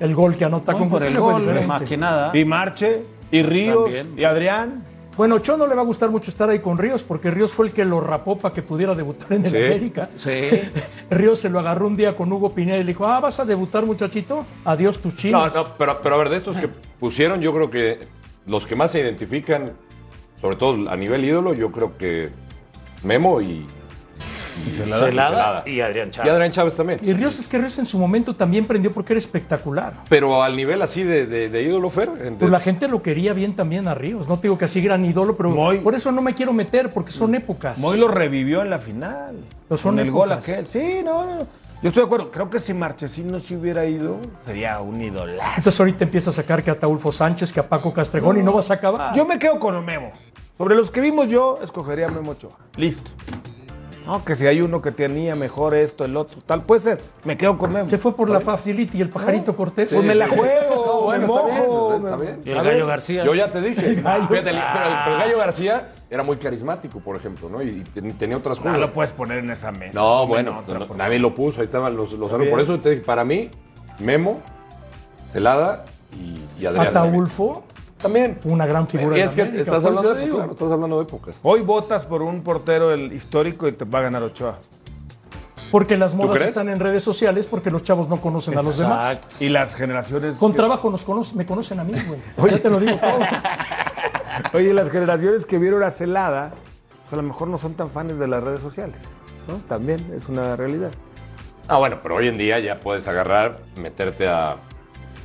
[0.00, 2.36] el gol que anota No, con por el gol, más que nada.
[2.36, 4.14] y Marche, y Ríos, También.
[4.18, 4.84] y Adrián.
[5.16, 7.66] Bueno, Ochoa no le va a gustar mucho estar ahí con Ríos porque Ríos fue
[7.66, 9.56] el que lo rapó para que pudiera debutar en el Sí.
[9.56, 10.10] América.
[10.14, 10.30] Sí.
[11.10, 13.44] Ríos se lo agarró un día con Hugo Pineda y le dijo, ah, ¿vas a
[13.44, 14.46] debutar muchachito?
[14.64, 15.54] Adiós tus No, chinos.
[15.54, 17.98] no, pero, pero a ver, de estos que pusieron, yo creo que
[18.46, 19.72] los que más se identifican,
[20.40, 22.30] sobre todo a nivel ídolo, yo creo que
[23.04, 23.66] Memo y,
[24.86, 26.32] Celada, y Adrián y Chávez.
[26.32, 26.98] Adrián Chávez también.
[27.02, 29.94] Y Ríos es que Ríos en su momento también prendió porque era espectacular.
[30.08, 32.10] Pero al nivel así de, de, de ídolo, Fer.
[32.24, 34.28] en- Pues la gente lo quería bien también a Ríos.
[34.28, 36.90] No te digo que así gran ídolo, pero Moy- por eso no me quiero meter,
[36.90, 37.78] porque son épocas.
[37.78, 39.36] Moy lo revivió en la final.
[39.68, 40.48] Pero son con el gol épocas.
[40.48, 40.66] aquel.
[40.66, 41.38] Sí, no, no.
[41.82, 42.30] Yo estoy de acuerdo.
[42.30, 45.50] Creo que si Marchesín no se hubiera ido, sería un idolazo.
[45.56, 48.52] Entonces ahorita empieza a sacar que a Taulfo Sánchez, que a Paco Castregón y no
[48.52, 49.16] vas a acabar.
[49.16, 50.12] Yo me quedo con Memo.
[50.56, 52.52] Sobre los que vimos yo, escogería a Memo Ochoa.
[52.76, 53.10] Listo.
[54.06, 57.00] No, que si hay uno que tenía mejor esto, el otro, tal, puede ser.
[57.24, 57.88] Me quedo con Memo.
[57.88, 59.92] Se fue por la facility y el pajarito Cortés.
[59.94, 61.94] Pues me la juego, No, bueno, me está bien, mojo.
[62.04, 62.40] está bien.
[62.44, 63.24] Y el A Gallo ver, García.
[63.24, 63.94] Yo ya te dije.
[64.02, 64.26] Gallo.
[64.28, 64.60] Fíjate, pero,
[65.04, 67.62] pero el Gallo García era muy carismático, por ejemplo, ¿no?
[67.62, 68.78] Y ten- tenía otras No cosas.
[68.80, 69.98] lo puedes poner en esa mesa.
[69.98, 72.30] No, bueno, otra, no, nadie lo puso, ahí estaban los, los.
[72.30, 73.50] Por eso te dije, para mí,
[73.98, 74.40] Memo,
[75.32, 75.84] Celada
[76.18, 76.88] y, y Adrián.
[76.88, 77.64] Ataulfo
[78.02, 78.38] También.
[78.40, 79.16] fue una gran figura.
[79.16, 80.36] es en que América, estás hablando, digo.
[80.36, 81.38] claro, estás hablando de épocas.
[81.42, 84.56] Hoy votas por un portero el histórico y te va a ganar Ochoa.
[85.70, 89.18] Porque las modas están en redes sociales porque los chavos no conocen a los demás.
[89.40, 90.34] Y las generaciones.
[90.34, 91.94] Con trabajo nos conocen, me conocen a mí,
[92.36, 92.50] güey.
[92.50, 93.18] Ya te lo digo todo.
[94.52, 96.52] Oye, las generaciones que vieron a Celada,
[97.02, 98.96] pues a lo mejor no son tan fans de las redes sociales.
[99.48, 99.54] ¿no?
[99.66, 100.92] También es una realidad.
[101.68, 104.56] Ah, bueno, pero hoy en día ya puedes agarrar, meterte a,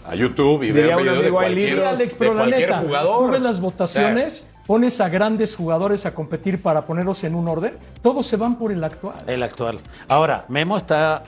[0.08, 3.20] a YouTube y Diría ver un de amigo, Alex, de pero la cualquier neta, jugador.
[3.20, 7.78] tú ves las votaciones, pones a grandes jugadores a competir para ponerlos en un orden,
[8.02, 9.18] todos se van por el actual.
[9.28, 9.80] El actual.
[10.08, 11.24] Ahora, Memo está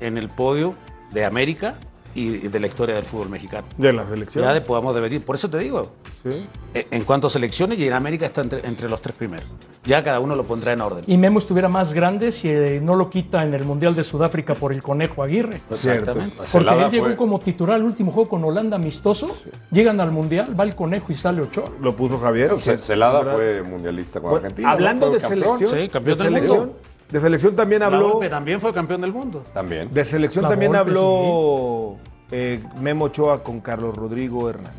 [0.00, 0.74] en el podio
[1.12, 1.74] de América
[2.16, 3.66] y de la historia del fútbol mexicano.
[3.76, 4.44] De la selección.
[4.44, 6.46] Ya de, podamos deber Por eso te digo, Sí.
[6.74, 9.46] eh, en cuanto a selecciones, y en América está entre, entre los tres primeros.
[9.84, 11.04] Ya cada uno lo pondrá en orden.
[11.06, 14.54] Y Memo estuviera más grande si eh, no lo quita en el Mundial de Sudáfrica
[14.54, 15.60] por el Conejo Aguirre.
[15.70, 16.34] Exactamente.
[16.36, 19.36] Porque Celada él llegó fue- como titular al último juego con Holanda amistoso.
[19.70, 21.70] Llegan al Mundial, va el Conejo y sale Ochoa.
[21.80, 22.52] Lo puso Javier.
[22.60, 24.70] Ce- Celada fue mundialista con Argentina.
[24.72, 25.12] hablando ¿no?
[25.12, 25.44] de campeón.
[25.58, 26.78] selección, Sí, campeón de selección, mundo.
[27.10, 28.14] De selección también La habló.
[28.14, 29.44] Volpe también fue campeón del mundo.
[29.52, 29.92] También.
[29.92, 31.96] De selección La también Volpe, habló
[32.30, 34.72] eh, Memo Ochoa con Carlos Rodrigo Hernández.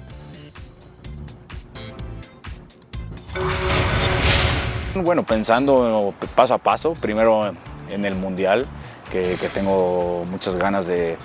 [4.96, 7.52] Bueno, pensando paso a paso, primero
[7.90, 8.66] en el Mundial,
[9.12, 11.18] que, que tengo muchas ganas de,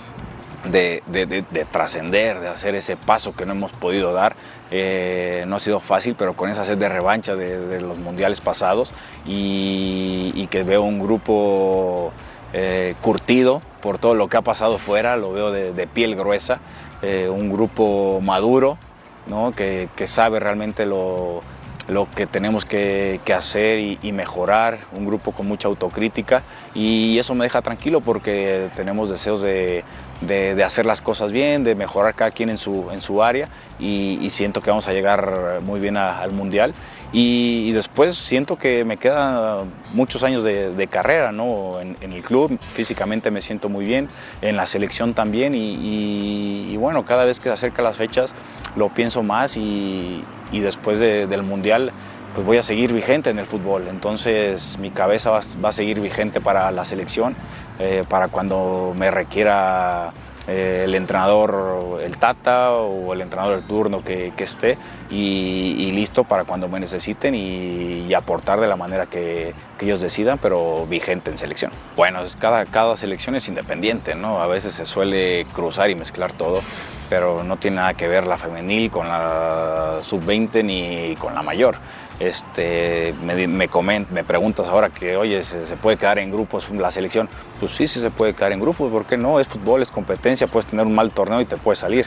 [0.64, 4.37] de, de- de- de trascender, de hacer ese paso que no hemos podido dar.
[4.70, 8.94] Eh, no ha sido fácil, pero con esa sed de revancha de, los mundiales pasados
[9.27, 12.12] y, que veo un grupo
[12.53, 16.61] eh, curtido por todo lo que ha pasado fuera, lo veo de, piel gruesa,
[17.03, 18.79] eh, un grupo maduro,
[19.27, 19.53] ¿no?
[19.53, 21.40] que, que sabe realmente lo,
[21.88, 26.42] lo que tenemos que, que hacer y mejorar, un grupo con mucha autocrítica
[26.75, 29.85] y eso me deja tranquilo porque tenemos deseos de,
[30.27, 34.29] de- hacer las cosas bien, de mejorar cada quien en su, en su área y,
[34.31, 36.75] siento que vamos a llegar muy bien al Mundial
[37.13, 41.81] y, después siento que me quedan muchos años de, carrera ¿no?
[41.81, 44.09] en, el club, físicamente me siento muy bien,
[44.41, 48.33] en la selección también y, bueno, cada vez que se acercan las fechas
[48.77, 51.93] lo pienso más y, después de- del Mundial
[52.35, 56.01] pues voy a seguir vigente en el fútbol, entonces mi cabeza va, va a seguir
[56.01, 57.35] vigente para la selección,
[57.79, 60.12] eh, para cuando me requiera
[60.49, 64.77] eh, el entrenador, el Tata o el entrenador del turno que, que esté
[65.09, 69.85] y, y listo para cuando me necesiten y, y aportar de la manera que, que
[69.85, 71.71] ellos decidan, pero vigente en selección.
[71.97, 74.42] Bueno, cada, cada selección es independiente, ¿no?
[74.42, 76.61] A veces se suele cruzar y mezclar todo,
[77.09, 81.77] pero no tiene nada que ver la femenil con la sub-20 ni con la mayor.
[82.20, 86.70] Este, me, me, coment- me preguntas ahora que, oye, ¿se, se puede quedar en grupos
[86.70, 87.29] la selección?
[87.59, 89.40] Pues sí, sí se puede quedar en grupos, ¿por qué no?
[89.40, 92.07] Es fútbol, es competencia, puedes tener un mal torneo y te puedes salir.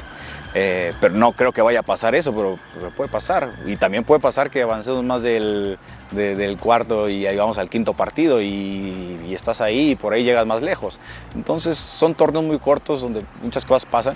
[0.57, 3.51] Eh, pero no creo que vaya a pasar eso, pero, pero puede pasar.
[3.65, 5.77] Y también puede pasar que avancemos más del,
[6.11, 10.13] de- del cuarto y ahí vamos al quinto partido y, y estás ahí y por
[10.13, 10.97] ahí llegas más lejos.
[11.35, 14.15] Entonces son torneos muy cortos donde muchas cosas pasan,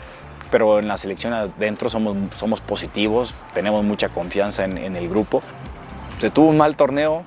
[0.49, 5.43] pero en la selección adentro somos, somos positivos, tenemos mucha confianza en, en el grupo.
[6.19, 7.23] Se tuvo un mal torneo,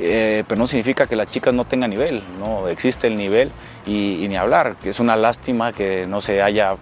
[0.00, 3.52] eh, pero no significa que las chicas no tengan nivel, no existe el nivel
[3.86, 6.74] y, ni hablar, que es una lástima que no se haya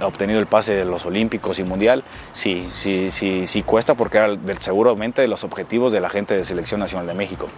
[0.00, 5.22] obtenido el pase de los Olímpicos y Mundial, sí, sí, sí, cuesta porque era seguramente
[5.22, 7.48] de los objetivos de la gente de Selección Nacional de México.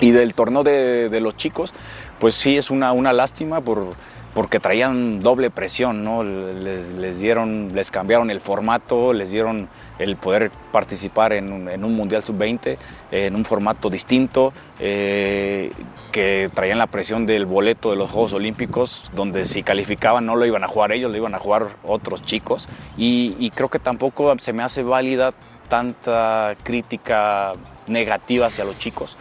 [0.00, 1.74] Y del torneo de, de los chicos,
[2.18, 3.94] pues sí es una, una lástima por,
[4.34, 6.24] porque traían doble presión, ¿no?
[6.24, 9.68] Les, dieron, les cambiaron el formato, les dieron
[9.98, 12.78] el poder participar en un, en un Mundial Sub-20
[13.10, 15.70] en un formato distinto, eh,
[16.12, 20.46] que traían la presión del boleto de los Juegos Olímpicos, donde si calificaban no lo
[20.46, 22.68] iban a jugar ellos, lo iban a jugar otros chicos.
[22.96, 25.34] Y, y creo que tampoco se me hace válida
[25.68, 27.52] tanta crítica
[27.86, 29.16] negativa hacia los chicos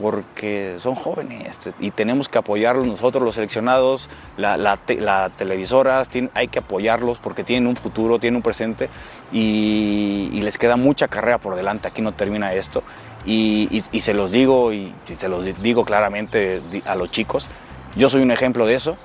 [0.00, 6.08] porque son jóvenes y tenemos que apoyarlos nosotros los seleccionados, la, la te- la televisoras,
[6.34, 8.88] hay que apoyarlos porque tienen un futuro, tienen un presente
[9.32, 12.82] y, les queda mucha carrera por delante, aquí no termina esto.
[13.24, 17.48] Y, y- se los digo y, se los di- digo claramente a los chicos,
[17.96, 18.96] yo soy un ejemplo de eso.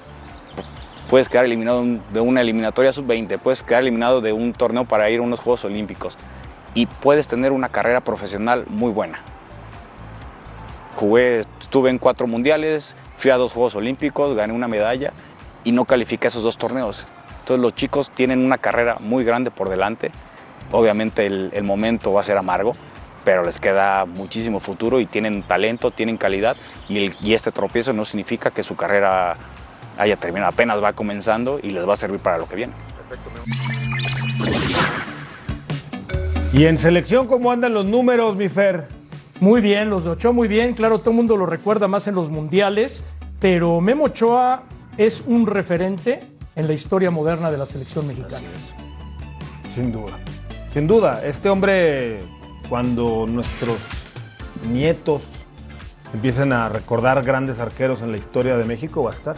[1.09, 5.19] Puedes quedar eliminado de una eliminatoria sub-20, puedes quedar eliminado de un torneo para ir
[5.19, 6.17] a unos Juegos Olímpicos
[6.73, 9.19] y puedes tener una carrera profesional muy buena.
[11.01, 15.13] Jugué, estuve en cuatro mundiales, fui a dos Juegos Olímpicos, gané una medalla
[15.63, 17.07] y no califiqué esos dos torneos.
[17.39, 20.11] Entonces los chicos tienen una carrera muy grande por delante.
[20.71, 22.73] Obviamente el, momento va a ser amargo,
[23.25, 26.55] pero les queda muchísimo futuro y tienen talento, tienen calidad
[26.87, 29.37] y, y este tropiezo no significa que su carrera
[29.97, 32.73] haya terminado, apenas va comenzando y les va a servir para lo que viene.
[36.53, 39.00] Y en selección, ¿cómo andan los números, mi Fer?
[39.41, 40.73] Muy bien, los de Ochoa muy bien.
[40.73, 43.03] Claro, todo el mundo lo recuerda más en los mundiales,
[43.39, 44.63] pero Memo Ochoa
[44.97, 46.19] es un referente
[46.55, 48.47] en la historia moderna de la selección mexicana.
[49.73, 50.13] Sin duda.
[50.73, 51.25] Sin duda.
[51.25, 52.19] Este hombre,
[52.69, 53.77] cuando nuestros
[54.71, 55.23] nietos
[56.13, 59.35] empiecen a recordar grandes arqueros en la historia de México, va a estar.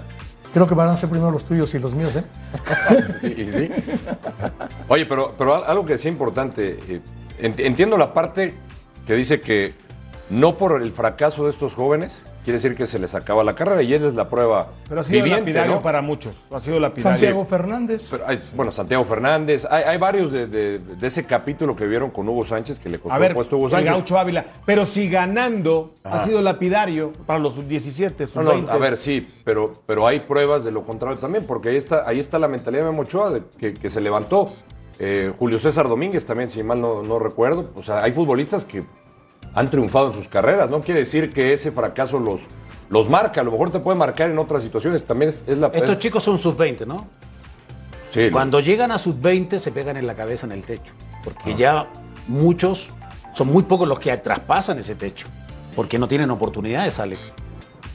[0.54, 2.26] Creo que van a ser primero los tuyos y los míos, ¿eh?
[3.22, 3.70] Sí, sí.
[4.90, 7.02] Oye, pero, pero al- algo que sí importante, eh,
[7.42, 8.54] ent- entiendo la parte
[9.08, 9.74] que dice que
[10.30, 13.82] no por el fracaso de estos jóvenes quiere decir que se les acaba la carrera
[13.84, 15.82] y él es la prueba Pero ha sido viviente, lapidario ¿no?
[15.82, 16.42] para muchos.
[16.52, 17.12] Ha sido lapidario.
[17.12, 18.08] Santiago Fernández.
[18.12, 22.10] Pero hay- bueno, Santiago Fernández, hay, hay varios de, de- de ese capítulo que vieron
[22.10, 23.92] con Hugo Sánchez que le costó A ver, el puesto a Hugo el Sánchez.
[23.92, 24.46] Gaucho Ávila.
[24.66, 26.26] Pero si ganando ha Ajá.
[26.26, 28.70] sido lapidario para los sub-17, No, no, sub-20.
[28.70, 32.20] a ver, sí, pero, pero hay pruebas de lo contrario también, porque ahí está, ahí
[32.20, 34.52] está la mentalidad de Memo Ochoa de que, que se levantó.
[35.00, 37.72] Eh, Julio César Domínguez también, si mal no, no recuerdo.
[37.76, 38.84] O sea, hay futbolistas que
[39.54, 40.70] han triunfado en sus carreras.
[40.70, 42.42] No quiere decir que ese fracaso los,
[42.90, 43.42] los marca.
[43.42, 45.04] A lo mejor te puede marcar en otras situaciones.
[45.06, 45.68] También es, es la...
[45.68, 47.08] Estos es- chicos son sub-20, ¿no?
[48.12, 50.94] sí, Cuando llegan a sub-20 se pegan en la cabeza en el techo.
[51.24, 51.88] Porque ya
[52.28, 52.90] muchos,
[53.34, 55.28] son muy pocos los que traspasan ese techo.
[55.76, 57.34] Porque no tienen oportunidades, Alex.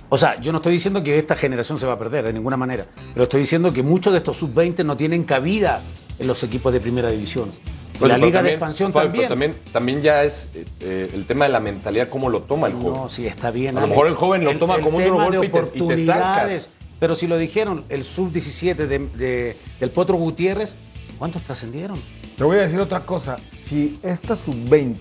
[0.09, 2.57] O sea, yo no estoy diciendo que esta generación se va a perder de ninguna
[2.57, 2.87] manera.
[3.13, 5.83] Pero estoy diciendo que muchos de estos sub-20 no tienen cabida
[6.19, 7.53] en los equipos de primera división.
[7.99, 9.29] Bueno, la Liga de Expansión Fabio, también.
[9.29, 9.73] pero también.
[9.73, 12.93] También ya es eh, eh, el tema de la mentalidad, cómo lo toma el joven.
[12.93, 13.77] No, sí, está bien.
[13.77, 15.87] A lo mejor el joven lo toma como un tema golpe de y te- y
[15.89, 16.71] te estancas.
[17.01, 20.75] Pero si lo dijeron, el sub-17 de- de- del Potro Gutiérrez,
[21.19, 22.01] ¿cuántos trascendieron?
[22.37, 23.37] Te voy a decir otra cosa.
[23.67, 24.97] Si esta sub-20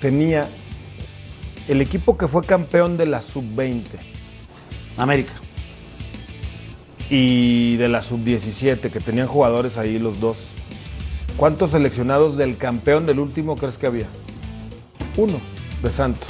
[0.00, 0.48] tenía
[1.68, 3.84] el equipo que fue campeón de la sub-20
[4.96, 5.32] América.
[7.08, 10.50] y de la sub-17, que tenían jugadores ahí los dos,
[11.40, 14.04] ¿cuántos seleccionados del campeón del último crees que había?
[15.16, 15.40] Uno,
[15.82, 16.28] de Santos.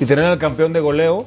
[0.00, 1.26] Y tenían al campeón de goleo,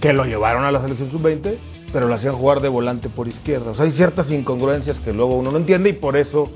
[0.00, 1.56] que lo llevaron a la selección sub-20,
[1.92, 3.72] pero lo hacían jugar de volante por izquierda.
[3.72, 6.50] O sea, hay ciertas incongruencias que luego uno no entiende y por eso,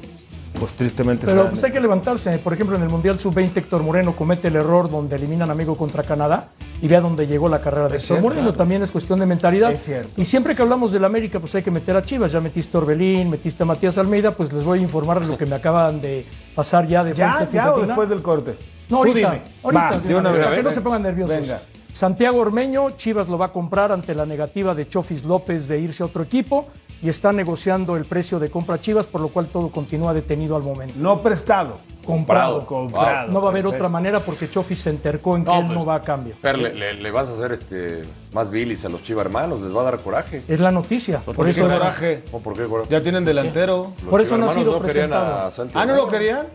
[0.62, 1.26] pues tristemente...
[1.26, 2.38] Pero pues hay que levantarse.
[2.38, 5.74] Por ejemplo, en el Mundial Sub-20, Héctor Moreno comete el error donde eliminan a amigo
[5.76, 8.42] contra Canadá y vea dónde llegó la carrera de Es Héctor cierto, Moreno.
[8.42, 8.56] claro.
[8.56, 9.72] También es cuestión de mentalidad.
[9.72, 10.20] Es cierto.
[10.20, 12.30] Y siempre que hablamos del América, pues hay que meter a Chivas.
[12.30, 15.46] Ya metiste a Orbelín, metiste a Matías Almeida, pues les voy a informar lo que
[15.46, 17.34] me acaban de pasar ya de ¿Ya?
[17.38, 18.54] fuente ¿Ya o después del corte?
[18.88, 19.16] No, ahorita.
[19.18, 19.42] dime.
[19.64, 20.38] Ahorita, Va, de una vez.
[20.38, 21.36] para que no se pongan nerviosos.
[21.40, 21.60] Venga.
[21.90, 26.02] Santiago Ormeño, Chivas lo va a comprar ante la negativa de Chofis López de irse
[26.02, 26.68] a otro equipo
[27.02, 30.54] y está negociando el precio de compra a Chivas, por lo cual todo continúa detenido
[30.56, 30.94] al momento.
[30.96, 31.78] No prestado.
[32.04, 32.66] Comprado.
[32.66, 33.30] Comprado.
[33.30, 33.76] No va a haber Perfecto.
[33.84, 36.34] otra manera porque Chofis se entercó en que No, él pues, no va a cambio.
[36.40, 39.74] Fer, le, le- le vas a hacer este más bilis a los chiva hermanos, les
[39.74, 40.42] va a dar coraje.
[40.48, 41.20] Es la noticia.
[41.20, 42.24] Por, ¿Por eso qué es- coraje?
[42.32, 42.88] ¿O por qué coraje?
[42.90, 43.92] Ya tienen delantero.
[44.02, 46.46] Los por eso no ha sido a Ah, ¿no lo querían?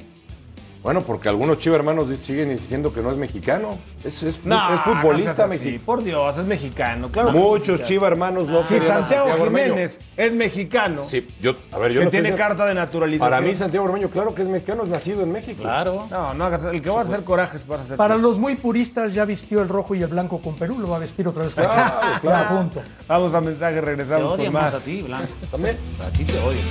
[0.88, 3.78] Bueno, porque algunos chiva hermanos siguen insistiendo que no es mexicano.
[4.06, 5.84] Es, es, fu- No, es futbolista no mexicano.
[5.86, 7.10] Por Dios, es mexicano.
[7.12, 7.32] Claro.
[7.34, 9.66] Muchos hermanos no Si querían a Santiago, Ormeño.
[9.66, 13.30] Jiménez es mexicano, Sí, yo, a ver, yo que no tiene carta de naturalización.
[13.30, 15.62] Para mí, Santiago Ormeño, claro que es mexicano, es nacido en México.
[15.62, 16.08] Claro.
[16.10, 16.64] No, no hagas.
[16.64, 17.98] El que va a hacer corajes para hacer.
[17.98, 20.96] Para los muy puristas ya vistió el rojo y el blanco con Perú, lo va
[20.96, 22.20] a vestir otra vez con Claro, Chivas.
[22.22, 22.50] claro.
[22.50, 22.82] Ya, punto.
[23.10, 25.34] Vamos a mensaje, Te regresamos con más a ti, Blanco.
[25.52, 25.76] También.
[26.02, 26.66] A ti te odian.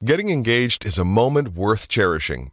[0.00, 2.52] Getting engaged is a moment worth cherishing.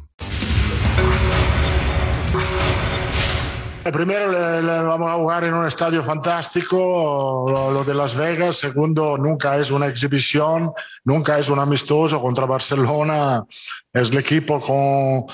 [3.83, 8.57] Primero le, le vamos a jugar en un estadio fantástico, lo, lo de Las Vegas.
[8.57, 10.71] Segundo, nunca es una exhibición,
[11.03, 13.43] nunca es un amistoso contra Barcelona.
[13.91, 15.25] Es el equipo con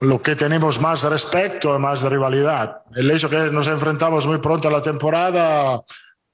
[0.00, 2.82] lo que tenemos más respeto y más rivalidad.
[2.94, 5.82] El hecho que nos enfrentamos muy pronto a la temporada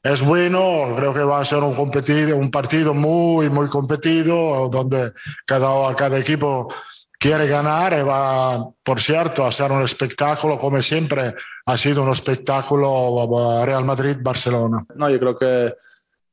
[0.03, 0.95] es bueno.
[0.97, 5.13] Creo que va a ser un, competido, un partido muy, muy competido, donde
[5.47, 6.69] cada, cada equipo
[7.21, 11.35] quiere ganar va, por cierto, a ser un espectáculo, como siempre
[11.67, 14.87] ha sido un espectáculo Real Madrid-Barcelona.
[14.97, 15.75] No, yo creo que,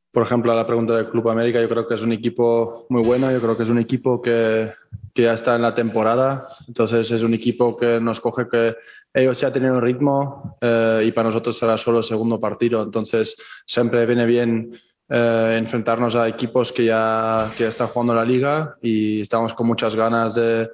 [0.10, 3.04] por ejemplo, a la pregunta del Club América, yo creo que es un equipo muy
[3.04, 4.72] bueno, yo creo que es un equipo que,
[5.14, 8.78] que ya está en la temporada, entonces es un equipo que nos coge que
[9.14, 13.36] ellos ya tienen un ritmo eh, y para nosotros será solo el segundo partido, entonces
[13.66, 14.72] siempre viene bien
[15.10, 19.68] eh, enfrentarnos a equipos que ya, que ya están jugando la liga y estamos con
[19.68, 20.70] muchas ganas de,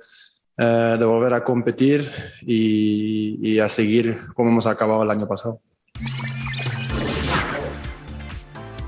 [0.58, 2.10] eh, de volver a competir
[2.41, 5.60] y, y a seguir como hemos acabado el año pasado.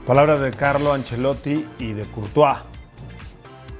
[0.06, 2.58] Palabras de Carlo Ancelotti y de Courtois.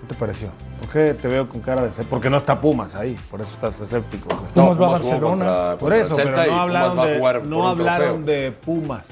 [0.02, 0.50] ¿Qué te pareció?
[0.82, 2.06] ¿Por qué te veo con cara de ser?
[2.06, 4.28] Porque no está Pumas ahí, por eso estás escéptico.
[4.36, 4.52] güey.
[4.54, 5.30] Pumas va a Pumas jugó Barcelona.
[5.46, 9.06] contra- Por contra eso, Celta pero no hablaron, a de, por no hablaron de Pumas.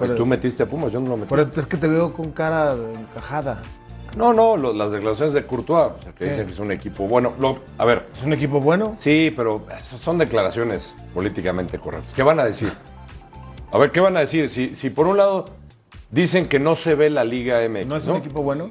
[0.00, 1.28] No, tú metiste a Pumas, yo no lo metí.
[1.28, 3.62] Por eso es que te veo con cara encajada.
[4.16, 6.30] No, no, lo- las declaraciones de Courtois, o sea, que ¿Qué?
[6.30, 7.32] dicen que es un equipo bueno.
[7.38, 8.94] Lo- a ver, ¿Es un equipo bueno?
[8.98, 9.64] sí, pero
[10.00, 12.12] son declaraciones políticamente correctas.
[12.14, 12.72] ¿Qué van a decir?
[13.70, 14.50] A ver, ¿qué van a decir?
[14.50, 15.46] Si, si por un lado
[16.10, 17.86] dicen que no se ve la Liga MX.
[17.86, 18.70] ¿No es un equipo bueno?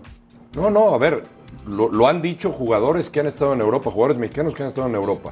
[0.55, 1.23] No, no, a ver,
[1.65, 4.87] lo, lo han dicho jugadores que han estado en Europa, jugadores mexicanos que han estado
[4.87, 5.31] en Europa.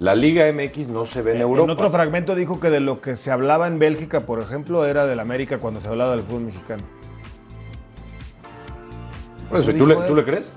[0.00, 1.64] La Liga MX no se ve en Europa.
[1.64, 5.06] En otro fragmento dijo que de lo que se hablaba en Bélgica, por ejemplo, era
[5.06, 6.84] del América cuando se hablaba del fútbol mexicano.
[9.50, 10.50] Por eso, ¿y ¿tú, le, ¿tú le crees?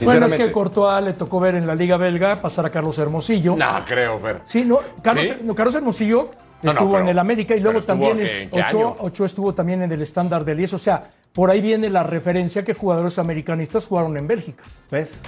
[0.00, 3.56] Bueno, es que Courtois le tocó ver en la Liga Belga pasar a Carlos Hermosillo.
[3.56, 4.40] No, creo, Fer.
[4.46, 5.34] Sí, no, Carlos, ¿Sí?
[5.42, 6.30] no, Carlos Hermosillo No,
[6.62, 8.96] no, estuvo pero- en el América y luego también ¿qué- en Ochoa?
[9.00, 10.74] Ochoa estuvo también en el estándar del 10.
[10.74, 14.62] O sea, por ahí viene la referencia que jugadores americanistas jugaron en Bélgica.
[14.90, 15.20] ¿Ves?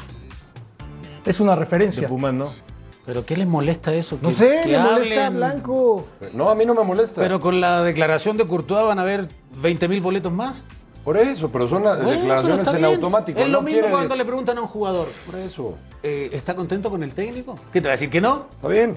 [1.27, 2.07] Es una De referencia.
[2.09, 2.70] Pumas, ¿no.
[3.07, 4.19] ¿Pero qué les molesta eso?
[4.23, 5.37] No sé, me molesta hablen.
[5.37, 6.07] Blanco.
[6.35, 7.21] No, a mí no me molesta.
[7.21, 9.29] Pero con la declaración de Courtois van a haber
[9.63, 10.63] 20 mil boletos más.
[11.05, 12.85] Por eso, pero son las Bueno, declaraciones en bien.
[12.85, 13.39] automático.
[13.41, 15.79] Es lo no mismo quiere- cuando le preguntan a un jugador, Por eso.
[16.03, 17.57] eh, ¿está contento con el técnico?
[17.73, 18.47] ¿Qué te va a decir que no?
[18.51, 18.97] Está bien.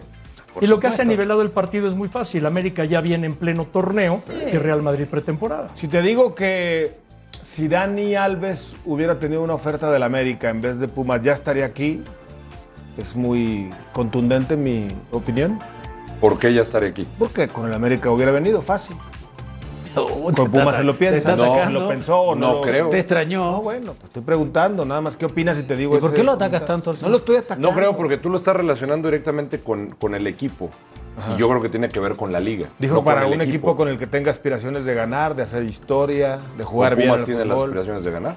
[0.62, 2.46] y lo que hace nivelado el partido es muy fácil.
[2.46, 5.70] América ya viene en pleno torneo y Real Madrid pretemporada.
[5.74, 6.92] Si te digo que
[7.42, 11.66] si Dani Alves hubiera tenido una oferta del América en vez de Pumas, ya estaría
[11.66, 12.04] aquí.
[12.98, 15.60] Es muy contundente mi opinión.
[16.22, 17.08] ¿Por qué ya estaré aquí?
[17.20, 18.96] Porque con el América hubiera venido fácil.
[19.96, 21.36] Oh, Con Pumas se lo piensa.
[21.36, 22.54] No, lo pensó o no.
[22.56, 22.90] No creo.
[22.90, 23.52] Te extrañó.
[23.52, 24.86] No, bueno, te estoy preguntando.
[24.86, 26.84] Nada más, ¿qué opinas si te digo ¿Y por qué lo atacas comentario?
[26.84, 27.70] tanto al No lo estoy atacando.
[27.70, 30.70] No creo porque tú lo estás relacionando directamente con, con el equipo.
[31.36, 32.70] Y yo creo que tiene que ver con la liga.
[32.80, 33.76] Dijo no para un equipo.
[33.76, 37.26] con el que tenga aspiraciones de ganar, de hacer historia, de jugar Pues bien Pumas
[37.26, 38.36] tiene las aspiraciones de ganar.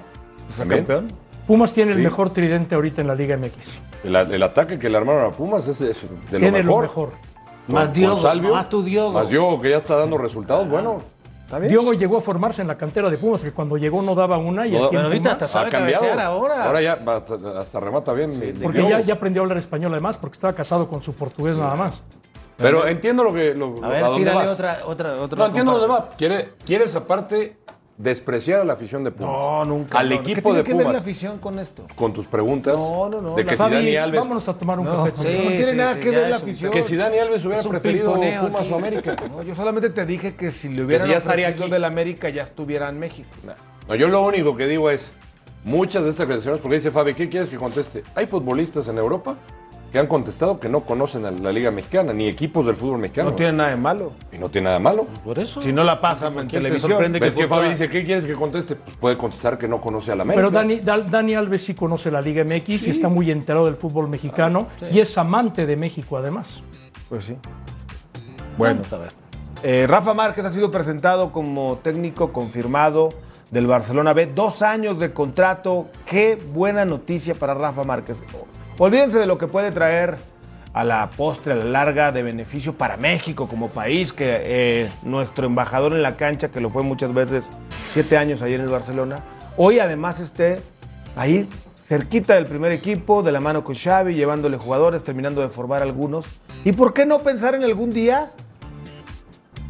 [0.49, 0.85] ¿Ser ¿También?
[0.85, 1.26] campeón?
[1.46, 3.78] Pumas tiene el mejor tridente ahorita en la Liga MX.
[4.04, 6.76] El, el ataque que le armaron a Pumas es, es de tiene lo mejor.
[6.76, 7.11] lo mejor.
[7.68, 9.12] Más Diogo, Salvio, más tu Diogo.
[9.12, 10.68] Más Diogo que ya está dando resultados.
[10.68, 11.00] Bueno,
[11.44, 11.70] ¿Está bien?
[11.70, 14.66] Diogo llegó a formarse en la cantera de Pumas, que cuando llegó no daba una
[14.66, 16.64] y No, aquí en ahorita Pumas- hasta sabe ahora.
[16.64, 18.38] Ahora ya hasta, hasta remata bien.
[18.38, 21.76] mi Porque ya, aprendió a hablar español además, porque estaba casado con su portugués nada
[21.76, 22.02] más.
[22.56, 23.54] Pero entiendo lo que.
[23.54, 24.48] Lo, A ver, dónde tírale vas.
[24.50, 25.38] otra, otra, otra.
[25.38, 26.09] No, entiendo dónde va.
[26.16, 27.59] Quiere, quieres aparte
[27.98, 29.32] despreciar a la afición de Pumas.
[29.32, 29.98] No, nunca.
[29.98, 30.14] Al no.
[30.16, 31.02] equipo ¿Qué tiene de que ver la Pumas.
[31.02, 31.87] afición con esto?
[31.94, 32.76] Con tus preguntas.
[32.76, 34.20] No, no, no, De la que si Dani Alves.
[34.20, 35.11] vámonos a tomar un No, café.
[35.16, 36.70] no tiene sí, nada sí, que ver la afición.
[36.72, 38.70] Que si Dani Alves hubiera preferido Pumas aquí.
[38.72, 39.16] o América.
[39.30, 41.70] No, yo solamente te dije que si le hubieran si ya estaría aquí.
[41.70, 43.28] del América ya estuviera en México.
[43.88, 45.12] No, yo lo único que digo es,
[45.64, 48.02] muchas de estas creaciones, porque dice Fabi, ¿qué quieres que conteste?
[48.14, 49.37] Hay futbolistas en Europa
[49.92, 53.31] que han contestado que no conocen a la Liga Mexicana, ni equipos del fútbol mexicano.
[53.31, 54.12] No tiene nada de malo.
[54.33, 55.07] Y no tiene nada de malo.
[55.25, 55.62] Por eso.
[55.62, 56.90] Si no la pasan en ¿Quién te televisión.
[56.92, 58.75] sorprende ¿Ves que Courtois- Fabi dice, ¿qué quieres que conteste?
[58.77, 60.49] Pues puede contestar que no conoce a la América.
[60.49, 64.66] Pero Dani, Alves sí conoce la Liga MX y está muy enterado del fútbol mexicano
[64.92, 66.62] y es amante de México además.
[67.09, 67.37] Pues sí.
[68.59, 69.12] Bueno, A ver.
[69.62, 73.11] eh, Rafa Márquez ha sido presentado como técnico confirmado
[73.51, 74.27] del Barcelona B.
[74.27, 75.87] Dos años de contrato.
[76.05, 78.22] Qué buena noticia para Rafa Márquez.
[78.79, 80.19] Olvídense de lo que puede traer
[80.75, 85.47] a la postre, a la larga, de beneficio para México como país, que eh, nuestro
[85.47, 87.49] embajador en la cancha, que lo fue muchas veces,
[87.95, 89.25] siete años ahí en el Barcelona,
[89.57, 90.61] hoy además esté
[91.17, 91.49] ahí
[91.87, 96.27] cerquita del primer equipo, de la mano con Xavi, llevándole jugadores, terminando de formar algunos.
[96.62, 98.33] ¿Y por qué no pensar en algún día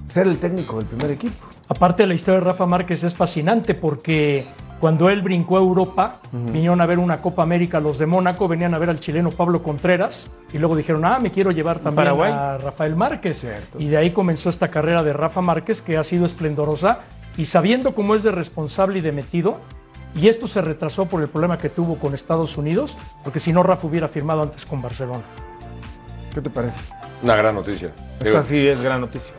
[0.08, 1.46] ser el técnico del primer equipo?
[1.68, 4.44] Aparte la historia de Rafa Márquez es fascinante porque
[4.80, 8.74] cuando él brincó a Europa, vinieron a ver una Copa América los de Mónaco, venían
[8.74, 12.32] a ver al chileno Pablo Contreras y luego dijeron, ah, me quiero llevar también Paraguay.
[12.32, 13.46] a Rafael Márquez.
[13.78, 17.00] Y de ahí comenzó esta carrera de Rafa Márquez que ha sido esplendorosa
[17.38, 19.56] y sabiendo cómo es de responsable y de metido,
[20.14, 23.62] y esto se retrasó por el problema que tuvo con Estados Unidos, porque si no
[23.62, 25.22] Rafa hubiera firmado antes con Barcelona.
[26.34, 26.78] ¿Qué te parece?
[27.22, 27.92] Una gran noticia.
[28.20, 29.34] Esta sí es gran noticia.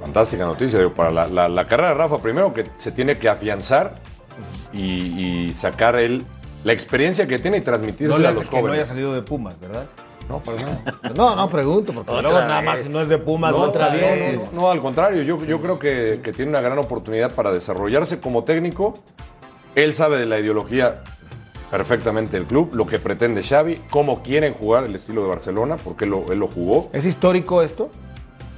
[0.00, 0.78] Fantástica noticia.
[0.78, 3.94] Digo, para la, la- la carrera de Rafa, primero que se tiene que afianzar
[4.72, 6.24] y, y sacar él
[6.64, 8.88] la experiencia que tiene y No transmitírsela le a los que no haya jóvenes.
[8.88, 9.86] salido de Pumas, ¿verdad?
[10.28, 10.82] No, para nada.
[11.16, 12.64] No, no pregunto, porque Otra luego nada vez.
[12.66, 14.02] más si no es de Pumas, no, No, otra bien.
[14.02, 14.52] vez.
[14.52, 18.20] No, no, al contrario, yo, yo creo que, que tiene una gran oportunidad para desarrollarse
[18.20, 18.92] como técnico.
[19.74, 20.96] Él sabe de la ideología
[21.70, 26.04] perfectamente del club, lo que pretende Xavi, cómo quieren jugar el estilo de Barcelona, porque
[26.04, 26.88] él lo, él lo jugó.
[26.92, 27.90] ¿Es histórico esto?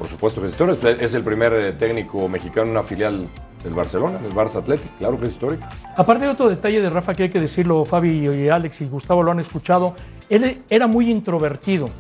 [0.01, 0.89] Por supuesto que es histórico.
[0.89, 3.29] Es el primer eh, técnico mexicano en una filial
[3.63, 4.97] del Barcelona, del Barça Athletic.
[4.97, 5.67] Claro que es histórico.
[5.95, 9.23] Aparte de otro detalle de Rafa que hay que decirlo, Fabi y Alex y Gustavo
[9.23, 9.95] lo han escuchado,
[10.31, 11.91] él era muy introvertido.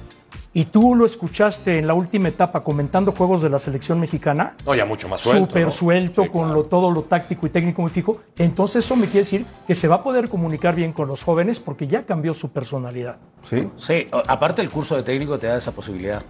[0.54, 4.74] Y tú lo escuchaste en la última etapa comentando juegos de la selección mexicana, No,
[4.74, 5.46] ya mucho más suelto.
[5.48, 5.70] súper ¿no?
[5.70, 6.54] suelto, Sí, con claro.
[6.62, 8.22] lo, todo lo táctico y técnico muy fijo.
[8.38, 11.60] Entonces eso me quiere decir que se va a poder comunicar bien con los jóvenes
[11.60, 13.18] porque ya cambió su personalidad.
[13.48, 13.68] Sí.
[13.76, 16.22] Sí, aparte el curso de técnico te da esa posibilidad.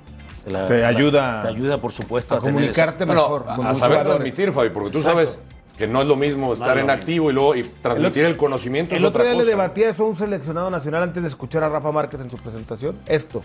[0.47, 3.45] La- Te la- ayuda Te ayuda, por supuesto, A comunicarte mejor.
[3.49, 5.19] a, con a los saber transmitir, Fabi, porque tú Exacto.
[5.21, 5.39] sabes
[5.77, 8.95] que no es lo mismo estar en activo y luego y transmitir el, conocimiento.
[8.95, 11.63] El es otro otra día le debatía eso a un seleccionado nacional antes de escuchar
[11.65, 12.97] a Rafa Márquez en su presentación.
[13.07, 13.43] Esto,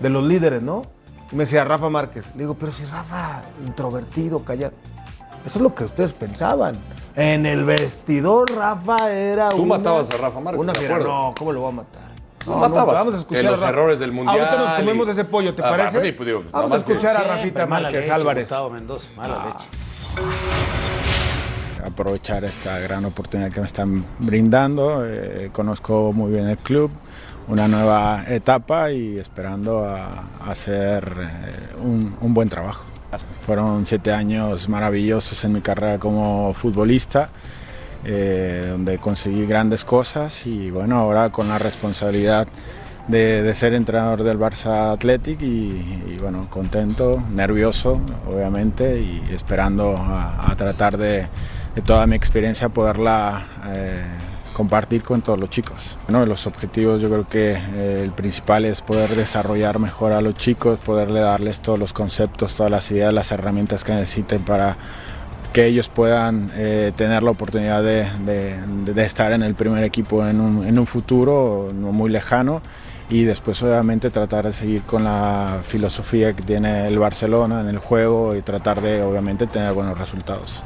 [0.00, 0.82] de los líderes, ¿no?
[1.30, 2.24] Y me decía Rafa Márquez.
[2.34, 4.72] Le digo, pero si Rafa, introvertido, callado.
[5.44, 6.74] Eso es lo que ustedes pensaban.
[7.14, 10.98] En el vestidor, Rafa era Tú una- matabas a Rafa Márquez, Una fiera.
[10.98, 12.07] No, ¿cómo lo voy a matar?
[12.56, 12.94] Matabas.
[12.94, 15.54] Vamos a escuchar En los a errores del Mundial Ahorita nos y- comemos ese pollo,
[15.54, 16.12] ¿te Ah, parece?
[16.12, 18.42] pues, digo, Vamos a más que- escuchar a Rafita Márquez leche, Álvarez.
[18.44, 19.44] Gustavo Mendoza, mala Ah.
[19.46, 19.68] leche.
[21.84, 25.04] aprovechar esta gran oportunidad que me están brindando.
[25.06, 26.90] Eh, conozco muy bien el club,
[27.46, 30.06] una nueva etapa y esperando a,
[30.40, 32.84] a hacer eh, un, un buen trabajo.
[33.46, 37.30] Fueron siete años maravillosos en mi carrera como futbolista,
[38.04, 42.46] eh, donde conseguí grandes cosas y bueno, ahora con la responsabilidad
[43.08, 49.96] de, de ser entrenador del Barça Athletic y, y, bueno, contento, nervioso obviamente y esperando
[49.96, 51.26] a, a tratar de,
[51.74, 54.02] de toda mi experiencia poderla eh,
[54.52, 55.96] compartir con todos los chicos.
[56.08, 60.34] Bueno, los objetivos yo creo que eh, el principal es poder desarrollar mejor a los
[60.34, 64.76] chicos, poderle darles todos los conceptos, todas las ideas, las herramientas que necesiten para
[65.58, 68.06] que ellos puedan eh, tener la oportunidad de,
[69.04, 72.62] estar en el primer equipo en un, en un futuro no muy lejano
[73.10, 77.78] y después obviamente tratar de seguir con la filosofía que tiene el Barcelona en el
[77.78, 80.62] juego y tratar de obviamente tener buenos resultados.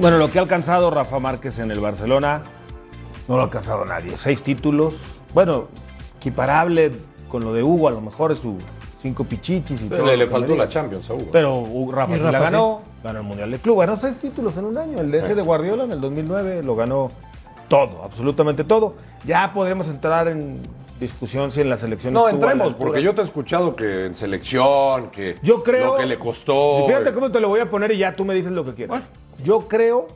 [0.00, 2.42] Bueno, lo que ha alcanzado Rafa Márquez en el Barcelona
[3.28, 4.16] no lo ha alcanzado nadie.
[4.16, 4.94] Seis títulos,
[5.32, 5.68] bueno,
[6.16, 6.90] equiparable
[7.28, 8.58] con lo de Hugo, a lo mejor es su
[9.00, 10.16] cinco pichichis y Pero todo.
[10.16, 11.26] le, faltó la Champions a Hugo.
[11.32, 12.44] Pero Hugo- Rafa, Y sí Rafa la sí.
[12.44, 14.98] ganó, ganó el Mundial de Club, ganó seis títulos en un año.
[15.00, 17.08] El de ese de Guardiola en el 2009 lo ganó
[17.68, 18.94] todo, absolutamente todo.
[19.24, 20.60] Ya podemos entrar en
[20.98, 25.10] discusión si en la selección no, entremos, porque yo te he escuchado que en selección,
[25.10, 25.92] que Yo creo.
[25.92, 26.84] lo que le costó.
[26.86, 29.02] Fíjate cómo te lo voy a poner y ya tú me dices lo que quieras.
[29.44, 30.06] Yo creo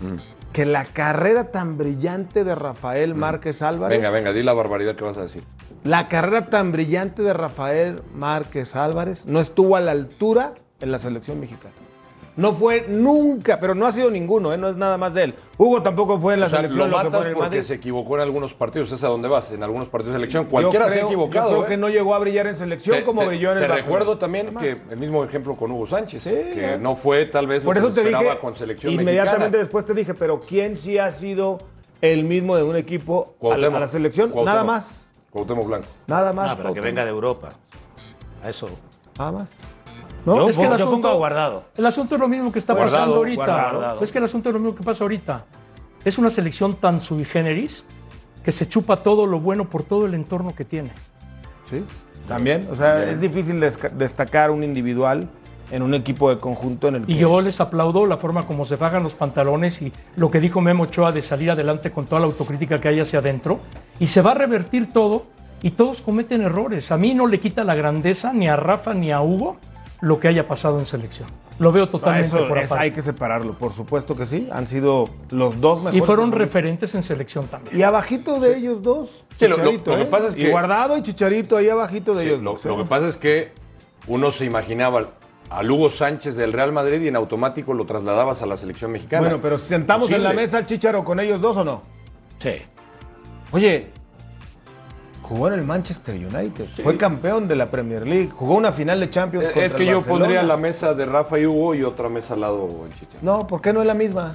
[0.00, 0.16] Mm.
[0.52, 3.96] que la carrera tan brillante de Rafael Márquez Álvarez.
[3.96, 5.42] Venga, venga, di la barbaridad que vas a decir.
[5.84, 10.98] La carrera tan brillante de Rafael Márquez Álvarez no estuvo a la altura en la
[10.98, 11.74] selección mexicana.
[12.36, 14.58] No fue nunca, pero no ha sido ninguno, ¿eh?
[14.58, 15.34] no es nada más de él.
[15.56, 16.90] Hugo tampoco fue en la O sea, selección.
[16.90, 17.60] lo que matas el porque Madrid.
[17.62, 18.90] se equivocó en algunos partidos.
[18.90, 20.46] Es a dónde vas, en algunos partidos de selección.
[20.46, 21.50] Cualquiera se ha equivocado.
[21.50, 21.68] Yo creo ¿eh?
[21.68, 24.18] que no llegó a brillar en selección Te- como te- brilló en el Te recuerdo
[24.18, 26.76] también que el mismo ejemplo con Hugo Sánchez, Sí, que ya.
[26.78, 29.38] no fue tal vez Por lo eso que se te esperaba dije, con selección inmediatamente
[29.58, 29.62] mexicana.
[29.62, 31.58] después te dije, pero ¿quién sí ha sido
[32.00, 34.30] el mismo de un equipo a la, a la selección?
[34.30, 34.46] Cuauhtémoc.
[34.52, 35.86] Nada más, Cuauhtémoc Blanco.
[36.06, 36.50] nada más.
[36.50, 37.48] No, pero que venga de Europa.
[38.42, 38.68] A eso.
[39.18, 39.48] Nada más.
[40.24, 41.64] Yo, Es que el asunto- guardado.
[41.76, 43.44] El asunto es lo mismo que está Guardado, pasando ahorita.
[43.44, 44.00] guardado.
[44.02, 45.44] Es que el asunto es lo mismo que pasa ahorita.
[46.04, 47.84] Es una selección tan sui generis
[48.44, 50.92] que se chupa todo lo bueno por todo el entorno que tiene.
[51.68, 51.84] Sí,
[52.28, 52.68] también.
[52.70, 55.28] O sea, es difícil destacar un individual
[55.74, 58.64] en un equipo de conjunto en el Y que- yo les aplaudo la forma como
[58.64, 62.20] se fajan los pantalones y lo que dijo Memo Ochoa de salir adelante con toda
[62.20, 63.58] la autocrítica que hay hacia adentro.
[63.98, 65.26] Y se va a revertir todo
[65.62, 66.92] y todos cometen errores.
[66.92, 69.56] A mí no le quita la grandeza ni a Rafa ni a Hugo
[70.00, 71.28] lo que haya pasado en selección.
[71.58, 72.84] Lo veo totalmente eso por es- aparte.
[72.84, 74.48] hay que separarlo, por supuesto que sí.
[74.52, 75.96] Han sido los dos mejores.
[76.02, 77.76] Y fueron referentes en selección también.
[77.76, 80.06] Y abajito de ellos dos, Sí, lo- lo- Chicharito, lo que ¿eh?
[80.06, 82.64] pasa es Y que- Guardado y Chicharito ahí abajito de Sí, ellos lo, dos.
[82.64, 82.76] lo ¿eh?
[82.78, 83.52] que pasa es que
[84.06, 85.06] uno se imaginaba
[85.58, 89.20] al Hugo Sánchez del Real Madrid y en automático lo trasladabas a la selección mexicana.
[89.22, 91.82] Bueno, pero sentamos en la mesa al Chicharo con ellos dos o no?
[92.38, 92.54] Sí.
[93.52, 93.90] Oye,
[95.22, 99.10] jugó en el Manchester United, fue campeón de la Premier League, jugó una final de
[99.10, 99.44] Champions.
[99.46, 100.18] Contra Es que el yo Barcelona.
[100.20, 103.18] pondría la mesa de Rafa y Hugo y otra mesa al lado el Chicharito.
[103.22, 104.34] No, ¿por qué no es la misma?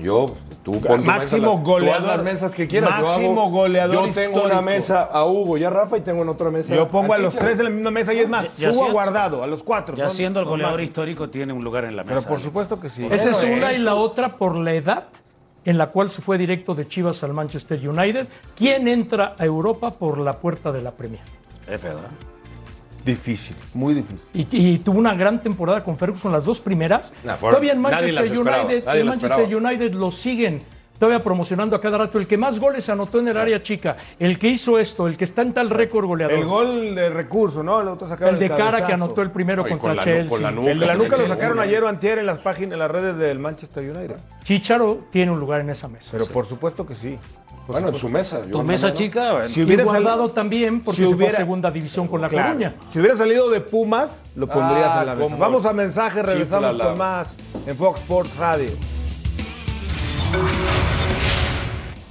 [0.00, 2.02] Yo, tú pon tu Máximo mesa, goleador.
[2.02, 2.90] tú haz las mesas que quieras.
[2.98, 4.62] yo Máximo hago- goleador Yo tengo una histórico.
[4.62, 7.34] mesa a Hugo y a Rafa y tengo en otra mesa Yo pongo a los
[7.36, 9.94] tres en la misma mesa y es más, Ya subo guardado a los cuatro.
[9.96, 12.14] Ya son- siendo el goleador histórico, tiene un lugar en la mesa.
[12.14, 12.44] Pero por Alex.
[12.44, 13.06] supuesto que sí.
[13.10, 13.76] Esa es una eh.
[13.76, 15.04] y la otra por la edad
[15.64, 18.26] en la cual se fue directo de Chivas al Manchester United.¿
[18.56, 21.22] Quién entra a Europa por la puerta de la Premier?
[21.70, 22.08] Es verdad.
[23.04, 24.20] Difícil, muy difícil.
[24.32, 27.12] Y, y tuvo una gran temporada con Ferguson, las dos primeras.
[27.24, 29.56] Nah, fueron- todavía en Manchester United, en Manchester.
[29.56, 30.62] United lo siguen
[30.98, 32.18] todavía promocionando a cada rato.
[32.18, 35.24] El que más goles anotó en el área chica, el que hizo esto, el que
[35.24, 36.38] está en tal récord goleador.
[36.38, 37.80] El gol de recurso, ¿no?
[37.80, 40.28] El otro sacaron El de cara que anotó el primero contra con la nu- Chelsea.
[40.28, 40.70] con la nuca.
[40.70, 43.16] El de la nuca lo sacaron ayer o antier en las páginas, en las redes
[43.16, 44.16] del Manchester United.
[44.44, 46.08] Chicharo tiene un lugar en esa mesa.
[46.12, 47.18] Pero por supuesto que sí.
[47.66, 48.42] Por Bueno, en su mesa.
[48.44, 51.70] yo Tu mesa no- chica, Si hubiera salido- también porque si se fue a segunda
[51.70, 52.48] división con la Claro.
[52.48, 52.74] Coruña.
[52.92, 55.24] Si hubiera salido de Pumas, lo pondrías Ah, en la mesa.
[55.26, 55.38] cómo.
[55.38, 58.70] Vamos a mensaje, regresamos con más en Fox Sports Radio.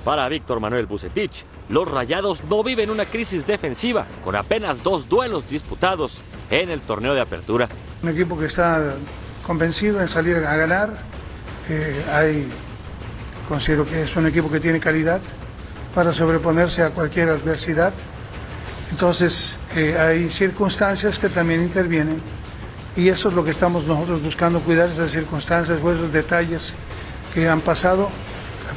[0.03, 5.49] Para Víctor Manuel Bucetich, los Rayados no viven una crisis defensiva, con apenas dos duelos
[5.49, 7.69] disputados en el torneo de apertura.
[8.01, 8.95] Un equipo que está
[9.45, 10.93] convencido en salir a ganar.
[11.69, 12.47] Eh, hay,
[13.47, 15.21] considero que es un equipo que tiene calidad
[15.93, 17.93] para sobreponerse a cualquier adversidad.
[18.91, 22.21] Entonces, eh, hay circunstancias que también intervienen
[22.95, 26.73] y eso es lo que estamos nosotros buscando, cuidar esas circunstancias esos detalles
[27.33, 28.09] que han pasado,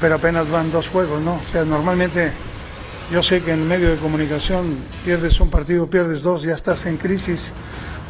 [0.01, 1.35] pero apenas van dos juegos, ¿no?
[1.35, 2.33] O sea, normalmente
[3.11, 6.97] yo sé que en medio de comunicación pierdes un partido, pierdes dos, ya estás en
[6.97, 7.53] crisis.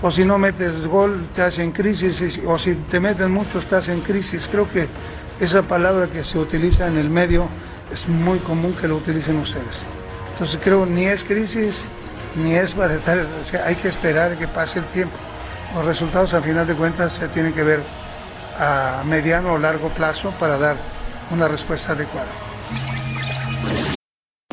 [0.03, 2.41] O si no metes gol, estás en crisis.
[2.47, 4.49] O si te meten mucho, estás en crisis.
[4.51, 4.87] Creo que
[5.41, 7.49] esa palabra que se utiliza en el medio
[7.93, 9.83] es muy común que lo utilicen ustedes.
[10.33, 11.87] Entonces creo ni es crisis,
[12.43, 15.17] ni es para estar, o sea, hay que esperar que pase el tiempo.
[15.75, 17.81] Los resultados, al final de cuentas, se tienen que ver
[18.59, 20.77] a mediano o largo plazo para dar
[21.31, 22.29] una respuesta adecuada.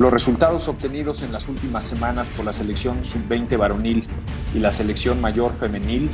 [0.00, 4.08] Los resultados obtenidos en las últimas semanas por la selección sub-20 varonil
[4.54, 6.08] y la selección mayor femenil,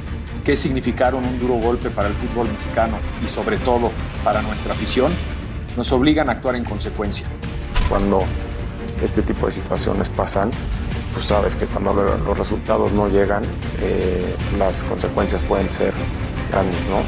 [0.44, 3.92] que significaron un duro golpe para el fútbol mexicano y sobre todo
[4.24, 5.12] para nuestra afición,
[5.76, 7.28] nos obligan a actuar en consecuencia.
[7.88, 8.24] Cuando
[9.00, 10.50] este tipo de situaciones pasan,
[11.12, 13.44] pues sabes que cuando los resultados no llegan,
[13.80, 15.94] eh, las consecuencias pueden ser
[16.50, 17.04] grandes, ¿no?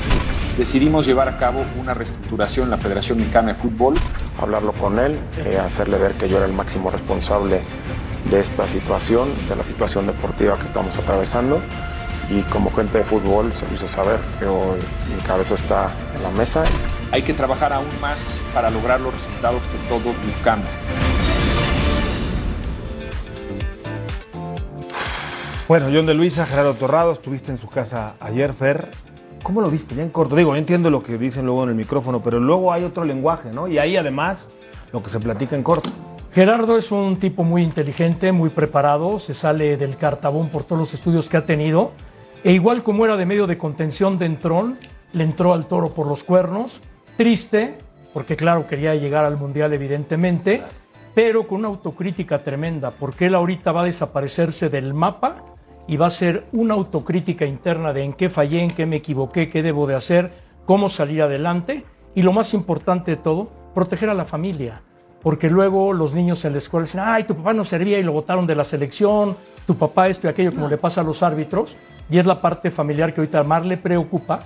[0.59, 3.95] decidimos llevar a cabo una reestructuración en la Federación Mexicana de Fútbol.
[4.41, 7.61] Hablarlo con él, eh, hacerle ver que yo era el máximo responsable
[8.30, 11.61] de esta situación, de la situación deportiva que estamos atravesando.
[12.30, 14.78] Y como gente de fútbol se lo hice saber que hoy
[15.14, 16.62] mi cabeza está en la mesa.
[17.11, 18.20] Hay que trabajar aún más
[18.53, 20.66] para lograr los resultados que todos buscamos.
[25.68, 28.89] Bueno, John de Luisa, Gerardo Torrado, estuviste en su casa ayer, Fer.
[29.43, 29.95] ¿Cómo lo viste?
[29.95, 30.36] Ya en corto.
[30.36, 33.51] Digo, yo entiendo lo que dicen luego en el micrófono, pero luego hay otro lenguaje,
[33.53, 33.68] ¿no?
[33.68, 34.47] Y ahí además
[34.93, 35.91] lo que se platica en corto.
[36.34, 40.95] Gerardo es un tipo muy inteligente, muy preparado, se sale del cartabón por todos los
[40.95, 41.93] estudios que ha tenido.
[42.45, 44.78] E igual como era de medio de contención de entrón,
[45.12, 46.80] le entró al toro por los cuernos.
[47.16, 47.78] Triste,
[48.12, 50.62] porque claro, quería llegar al Mundial evidentemente,
[51.14, 55.36] pero con una autocrítica tremenda, porque él ahorita va a desaparecerse del mapa
[55.89, 59.49] y va a ser una autocrítica interna de en qué fallé, en qué me equivoqué,
[59.49, 60.30] qué debo de hacer,
[60.66, 61.84] cómo salir adelante
[62.14, 64.82] y lo más importante de todo, proteger a la familia.
[65.22, 68.12] Porque luego los niños en la escuela dicen, ay, tu papá no servía y lo
[68.12, 69.34] votaron de la selección,
[69.66, 71.74] tu papá esto y aquello, como le pasa a los árbitros.
[72.11, 74.41] Y es la parte familiar que ahorita Mar le preocupa,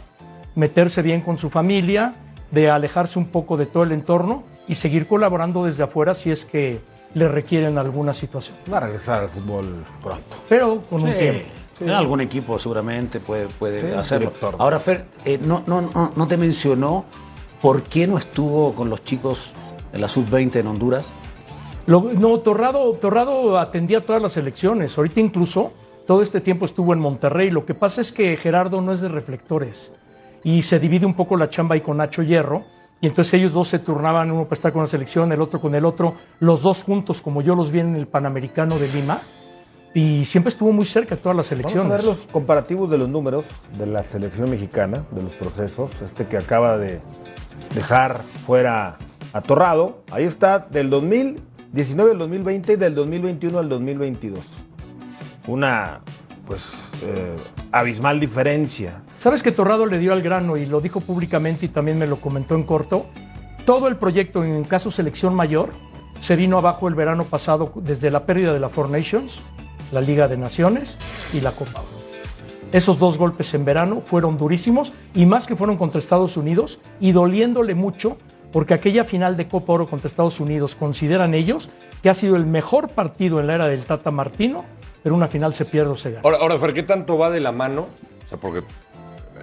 [0.54, 2.12] meterse bien con su familia,
[2.52, 6.44] de alejarse un poco de todo el entorno y seguir colaborando desde afuera si es
[6.44, 6.80] que
[7.14, 8.56] le requieren alguna situación.
[8.72, 10.36] Va a regresar al fútbol pronto.
[10.48, 11.48] Pero con un tiempo.
[11.80, 14.32] En algún equipo seguramente puede, puede hacerlo.
[14.58, 17.04] Ahora, Fer, eh, no, no, no, no te mencionó
[17.60, 19.50] por qué no estuvo con los chicos
[19.92, 21.06] en la sub-20 en Honduras.
[21.86, 24.96] no, Torrado, Torrado atendía todas las elecciones.
[24.96, 25.72] Ahorita incluso
[26.06, 27.50] todo este tiempo estuvo en Monterrey.
[27.50, 29.92] Lo que pasa es que Gerardo no es de reflectores
[30.44, 32.64] y se divide un poco la chamba ahí con Nacho Hierro
[33.02, 35.74] y entonces ellos dos se turnaban, uno para estar con la selección, el otro con
[35.74, 39.20] el otro, los dos juntos, como yo los vi en el Panamericano de Lima,
[39.92, 41.88] y siempre estuvo muy cerca todas las elecciones.
[41.88, 43.44] Vamos a ver los comparativos de los números
[43.76, 47.00] de la selección mexicana, de los procesos, este que acaba de
[47.74, 48.98] dejar fuera
[49.32, 54.38] atorrado, ahí está del 2019 al 2020 y del 2021 al 2022.
[55.48, 56.02] Una,
[56.52, 56.74] pues,
[57.06, 57.34] eh,
[57.70, 59.00] abismal diferencia.
[59.16, 62.20] ¿Sabes que Torrado le dio al grano y lo dijo públicamente y también me lo
[62.20, 63.06] comentó en corto?
[63.64, 65.70] Todo el proyecto en caso selección mayor
[66.20, 69.40] se vino abajo el verano pasado desde la pérdida de la Four Nations,
[69.92, 70.98] la Liga de Naciones
[71.32, 71.80] y la Copa
[72.70, 77.12] Esos dos golpes en verano fueron durísimos y más que fueron contra Estados Unidos y
[77.12, 78.18] doliéndole mucho
[78.52, 81.70] porque aquella final de Copa Oro contra Estados Unidos consideran ellos
[82.02, 84.66] que ha sido el mejor partido en la era del Tata Martino,
[85.02, 86.22] pero una final se pierde o se gana.
[86.24, 87.88] Ahora, ahora Fer, ¿qué tanto va de la mano?
[88.26, 88.62] O sea, porque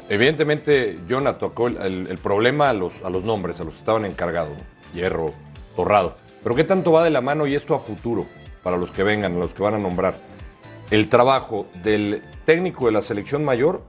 [0.10, 4.58] Evidentemente, Jonah tocó el, problema a los, a los nombres, a los que estaban encargados,
[4.92, 5.30] Hierro,
[5.76, 6.16] Torrado.
[6.42, 8.26] Pero ¿qué tanto va de la mano y esto a futuro,
[8.64, 10.16] para los que vengan, los que van a nombrar?
[10.90, 13.84] El trabajo del técnico de la selección mayor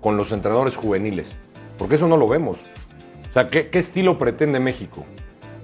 [0.00, 1.32] con los entrenadores juveniles.
[1.78, 2.58] Porque eso no lo vemos.
[3.30, 5.04] O sea, ¿qué, estilo pretende México?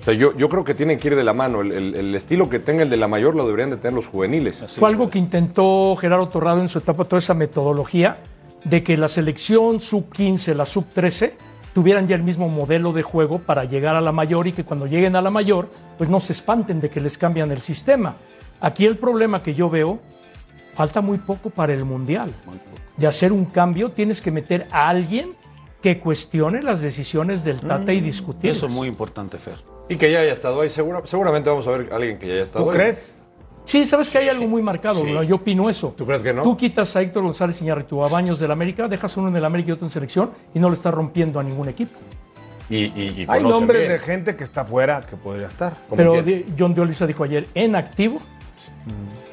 [0.02, 1.60] O sea, yo, yo creo que tienen que ir de la mano.
[1.60, 4.58] El, el, estilo que tenga el de la mayor lo deberían de tener los juveniles.
[4.76, 8.18] Fue algo que intentó Gerardo Torrado en su etapa, toda esa metodología
[8.64, 11.34] de que la selección sub-15, la sub-13,
[11.72, 14.86] tuvieran ya el mismo modelo de juego para llegar a la mayor y que cuando
[14.86, 18.16] lleguen a la mayor, pues no se espanten de que les cambian el sistema.
[18.60, 20.00] Aquí el problema que yo veo,
[20.74, 22.32] falta muy poco para el Mundial.
[22.96, 25.30] De hacer un cambio tienes que meter a alguien
[25.80, 28.50] que cuestione las decisiones del Tata y Mm, discutir.
[28.50, 29.71] Eso es muy importante, Fer.
[29.88, 32.34] Y que ya haya estado ahí, segura- seguramente vamos a ver a alguien que ya
[32.34, 32.76] haya estado ¿Tú ahí.
[32.76, 33.22] crees?
[33.64, 35.94] Sí, sabes que hay algo muy marcado, yo opino eso.
[35.96, 36.42] ¿Tú crees que no?
[36.42, 39.70] Tú quitas a Héctor González Iñárritu a Baños del América, dejas uno en el América
[39.70, 41.92] y otro en selección y no le estás rompiendo a ningún equipo.
[42.68, 43.92] Y, y, y Hay nombres bien.
[43.92, 45.74] de gente que está fuera que podría estar.
[45.94, 48.18] Pero de- John de Olisa dijo ayer, en activo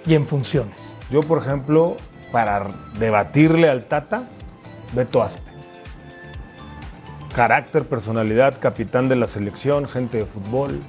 [0.06, 0.78] y en funciones.
[1.10, 1.96] Yo, por ejemplo,
[2.32, 2.68] para
[3.00, 4.24] debatirle al Tata,
[4.94, 5.49] Beto Aspe.
[7.34, 10.80] Carácter, personalidad, capitán de la selección, gente de fútbol.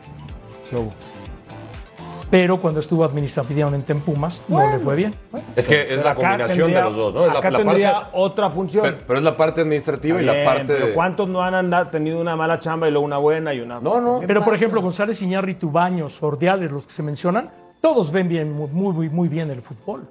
[2.30, 5.12] Pero cuando estuvo administrativamente en Pumas, no le fue bien.
[5.56, 7.26] Es que es Pero la combinación tendría- de los dos, ¿no?
[7.26, 8.82] Es la- acá la tendría parte- otra función.
[8.84, 10.92] Pero, pero es la parte administrativa y la parte pero de...
[10.92, 13.80] ¿Cuántos no han andado, tenido una mala chamba y luego una buena y una...
[13.80, 14.20] No, no.
[14.24, 18.68] Pero, por ejemplo, González Iñárritu, Baños, Ordiales, los que se mencionan, todos ven bien, muy,
[18.92, 20.06] muy, muy bien el fútbol.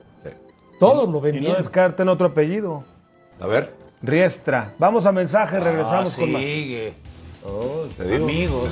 [0.77, 1.51] Todos lo ven Y bien.
[1.53, 2.83] no descarten otro apellido.
[3.41, 3.71] A ver.
[4.01, 4.73] Riestra.
[4.79, 6.41] Vamos a mensaje, regresamos Ah, con más.
[6.43, 6.93] sigue.
[7.45, 8.15] Oh, te.
[8.15, 8.69] Amigos.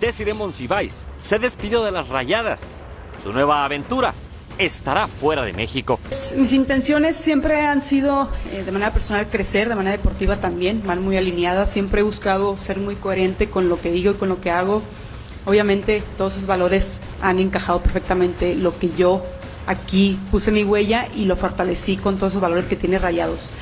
[0.00, 2.76] Desiree Monsiváis se despidió de las rayadas.
[3.22, 4.14] Su nueva aventura
[4.58, 5.98] estará fuera de México.
[6.36, 11.02] Mis intenciones siempre han sido eh, de manera personal crecer, de manera deportiva también, van
[11.02, 11.70] muy alineadas.
[11.70, 14.82] Siempre he buscado ser muy coherente con lo que digo y con lo que hago.
[15.46, 19.24] Obviamente todos esos valores han encajado perfectamente lo que yo
[19.68, 23.52] aquí puse mi huella y lo fortalecí con todos esos valores que tiene Rayados.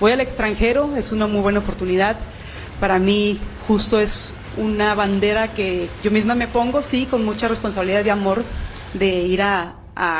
[0.00, 2.16] Voy al extranjero, es una muy buena oportunidad.
[2.80, 8.04] Para mí justo es una bandera que yo misma me pongo, sí, con mucha responsabilidad
[8.04, 8.42] y amor
[8.92, 9.76] de ir a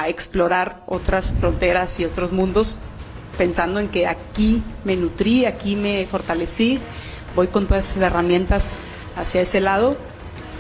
[0.07, 2.78] explorar otras fronteras y otros mundos,
[3.36, 6.78] pensando en que aquí me nutrí, aquí me fortalecí,
[7.34, 8.72] voy con todas esas herramientas
[9.16, 9.97] hacia ese lado,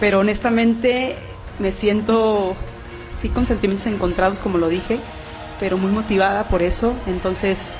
[0.00, 1.14] pero honestamente
[1.58, 2.56] me siento,
[3.14, 4.98] sí, con sentimientos encontrados, como lo dije,
[5.60, 7.76] pero muy motivada por eso, entonces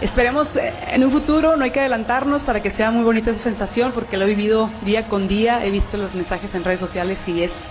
[0.00, 3.40] Esperemos eh, en un futuro, no hay que adelantarnos para que sea muy bonita esa
[3.40, 7.26] sensación, porque lo he vivido día con día, he visto los mensajes en redes sociales
[7.28, 7.70] y es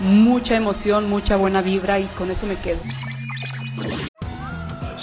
[0.00, 2.78] mucha emoción, mucha buena vibra y con eso me quedo.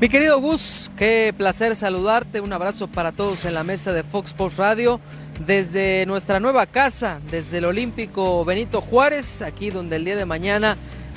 [0.00, 2.40] Mi querido Gus, qué placer saludarte.
[2.40, 5.00] Un abrazo para todos en la mesa de Fox Sports Radio.
[5.44, 10.76] Desde nuestra nueva casa, desde el Olímpico Benito Juárez, aquí donde el día de mañana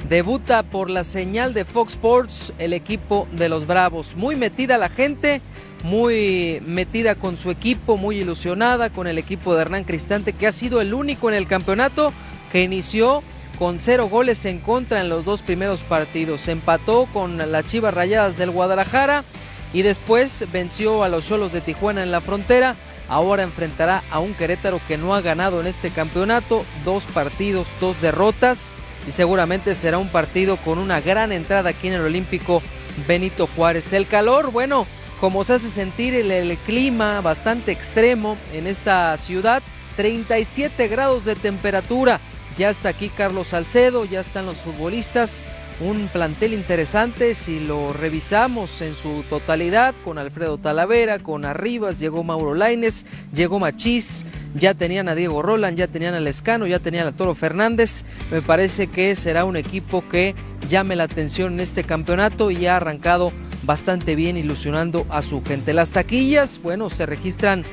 [0.09, 4.15] debuta por la señal de Fox Sports el equipo de los Bravos.
[4.15, 5.41] Muy metida la gente,
[5.83, 10.51] muy metida con su equipo, muy ilusionada con el equipo de Hernán Cristante, que ha
[10.51, 12.11] sido el único en el campeonato
[12.51, 13.21] que inició
[13.61, 16.47] con cero goles en contra en los dos primeros partidos.
[16.47, 19.23] Empató con las Chivas Rayadas del Guadalajara
[19.71, 22.75] y después venció a los Cholos de Tijuana en la frontera.
[23.07, 26.65] Ahora enfrentará a un Querétaro que no ha ganado en este campeonato.
[26.83, 28.73] Dos partidos, dos derrotas.
[29.07, 32.63] Y seguramente será un partido con una gran entrada aquí en el Olímpico
[33.07, 33.93] Benito Juárez.
[33.93, 34.87] El calor, bueno,
[35.19, 39.61] como se hace sentir el, el clima bastante extremo en esta ciudad.
[39.97, 42.19] 37 grados de temperatura.
[42.57, 45.43] Ya está aquí Carlos Salcedo, ya están los futbolistas.
[45.79, 52.23] Un plantel interesante si lo revisamos en su totalidad con Alfredo Talavera, con Arribas, llegó
[52.23, 54.23] Mauro Laines, llegó Machís,
[54.53, 58.03] ya tenían a Diego Roland, ya tenían a Lescano, ya tenían a Toro Fernández.
[58.29, 60.35] Me parece que será un equipo que
[60.67, 63.31] llame la atención en este campeonato y ha arrancado
[63.63, 65.73] bastante bien ilusionando a su gente.
[65.73, 67.63] Las taquillas, bueno, se registran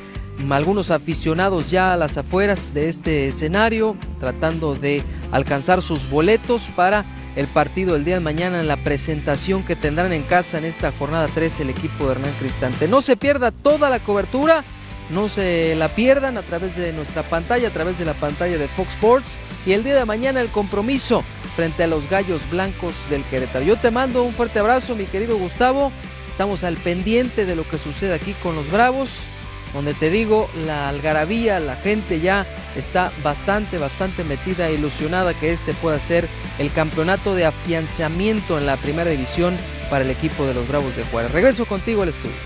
[0.50, 7.04] algunos aficionados ya a las afueras de este escenario, tratando de alcanzar sus boletos para
[7.36, 10.92] el partido el día de mañana en la presentación que tendrán en casa en esta
[10.92, 12.88] jornada 3 el equipo de Hernán Cristante.
[12.88, 14.64] No se pierda toda la cobertura,
[15.10, 18.68] no se la pierdan a través de nuestra pantalla, a través de la pantalla de
[18.68, 21.22] Fox Sports y el día de mañana el compromiso
[21.54, 23.64] frente a los Gallos Blancos del Querétaro.
[23.64, 25.92] Yo te mando un fuerte abrazo, mi querido Gustavo.
[26.26, 29.26] Estamos al pendiente de lo que sucede aquí con los Bravos
[29.72, 32.46] donde te digo, la algarabía, la gente ya
[32.76, 38.66] está bastante, bastante metida e ilusionada que este pueda ser el campeonato de afianzamiento en
[38.66, 39.56] la primera división
[39.90, 41.32] para el equipo de los Bravos de Juárez.
[41.32, 42.36] Regreso contigo al estudio.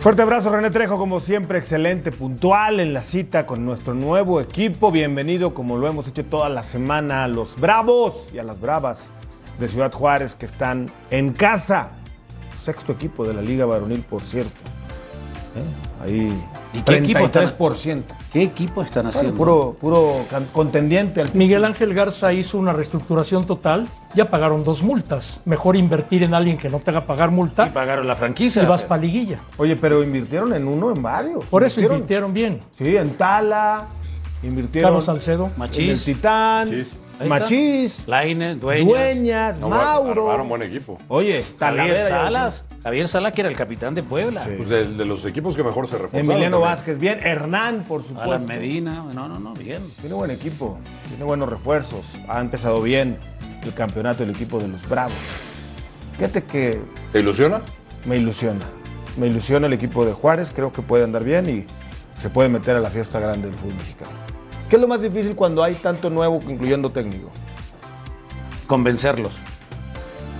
[0.00, 4.92] Fuerte abrazo, René Trejo, como siempre, excelente, puntual en la cita con nuestro nuevo equipo.
[4.92, 9.08] Bienvenido, como lo hemos hecho toda la semana, a los Bravos y a las Bravas
[9.58, 11.92] de Ciudad Juárez que están en casa.
[12.60, 14.60] Sexto equipo de la Liga Varonil, por cierto.
[15.56, 15.62] ¿Eh?
[16.04, 16.42] Ahí,
[16.72, 18.14] ¿Y qué equipo están- 33%.
[18.32, 19.36] ¿Qué equipo están Bueno, haciendo?
[19.38, 25.40] puro, puro contendiente al Miguel Ángel Garza hizo una reestructuración total, ya pagaron dos multas.
[25.44, 27.66] Mejor invertir en alguien que no te haga pagar multa.
[27.68, 28.62] Y pagaron la franquicia.
[28.62, 29.38] Y vas para liguilla.
[29.56, 31.44] Oye, pero invirtieron en uno, en varios.
[31.46, 32.58] Por eso invirtieron bien.
[32.76, 33.86] Sí, en Tala,
[34.42, 34.88] invirtieron.
[34.88, 35.50] Carlos Salcedo.
[35.56, 36.68] En el Titán.
[36.68, 36.84] Ahí
[37.26, 38.06] Machís.
[38.06, 38.86] Laine, Dueñas.
[38.86, 40.24] Dueñas, No, Mauro.
[40.30, 40.98] armaron buen equipo.
[41.08, 42.64] Oye, Javier Salas.
[42.82, 44.44] Javier Salas, que era el capitán de Puebla.
[44.56, 46.30] Pues de, de los equipos que mejor se reforzaron.
[46.30, 46.70] Emiliano también.
[46.74, 47.20] Vázquez, bien.
[47.22, 48.22] Hernán, por supuesto.
[48.32, 49.04] Alan Medina.
[49.14, 49.82] No, no, no, bien.
[50.00, 52.04] Tiene buen equipo, tiene buenos refuerzos.
[52.28, 53.18] Ha empezado bien
[53.62, 55.14] el campeonato del equipo de los Bravos.
[56.16, 56.80] Fíjate que
[57.12, 57.62] ¿Te ilusiona?
[58.04, 58.60] me ilusiona.
[59.16, 61.64] Me ilusiona el equipo de Juárez, creo que puede andar bien y
[62.20, 64.10] se puede meter a la fiesta grande del fútbol mexicano.
[64.68, 67.30] ¿Qué es lo más difícil cuando hay tanto nuevo, incluyendo técnico?
[68.66, 69.32] convencerlos.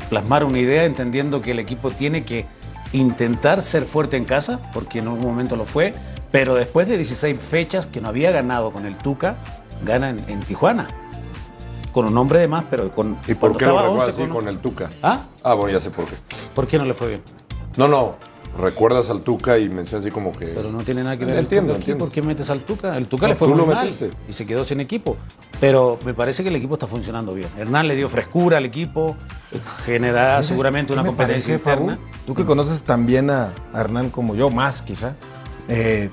[0.09, 2.47] Plasmar una idea entendiendo que el equipo tiene que
[2.93, 5.93] intentar ser fuerte en casa, porque en un momento lo fue,
[6.33, 9.37] pero después de 16 fechas que no había ganado con el Tuca,
[9.85, 10.87] gana en, en Tijuana.
[11.93, 13.19] Con un hombre de más, pero con.
[13.29, 14.89] ¿Y por qué lo 11 así con- con el Tuca?
[15.03, 15.21] ¿Ah?
[15.43, 16.15] Ah, bueno, ya sé por qué.
[16.55, 17.23] ¿Por qué no le fue bien?
[17.77, 18.15] No, no.
[18.59, 20.47] Recuerdas al Tuca y mencionas así como que.
[20.47, 22.05] Pero no tiene nada que ver Entiendo, el entiendo.
[22.05, 22.97] ¿Por qué metes al Tuca?
[22.97, 24.11] El Tuca No, le fue muy lo mal metiste.
[24.29, 25.17] y se quedó sin equipo.
[25.61, 27.49] Pero me parece que el equipo está funcionando bien.
[27.59, 29.17] Hernán le dio frescura al equipo,
[29.85, 31.99] generará ¿Sabes seguramente una competencia parece, interna.
[32.27, 35.17] Tú que conoces tan bien a a Hernán como yo, más quizá,
[35.69, 36.11] eh,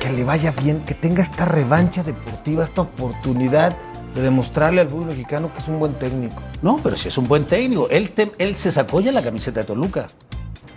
[0.00, 3.76] que le vaya bien, que tenga esta revancha deportiva, esta oportunidad
[4.14, 6.36] de demostrarle al fútbol mexicano que es un buen técnico.
[6.62, 7.88] No, pero si es un buen técnico.
[7.90, 10.06] Él, te- él se sacó ya la camiseta de Toluca.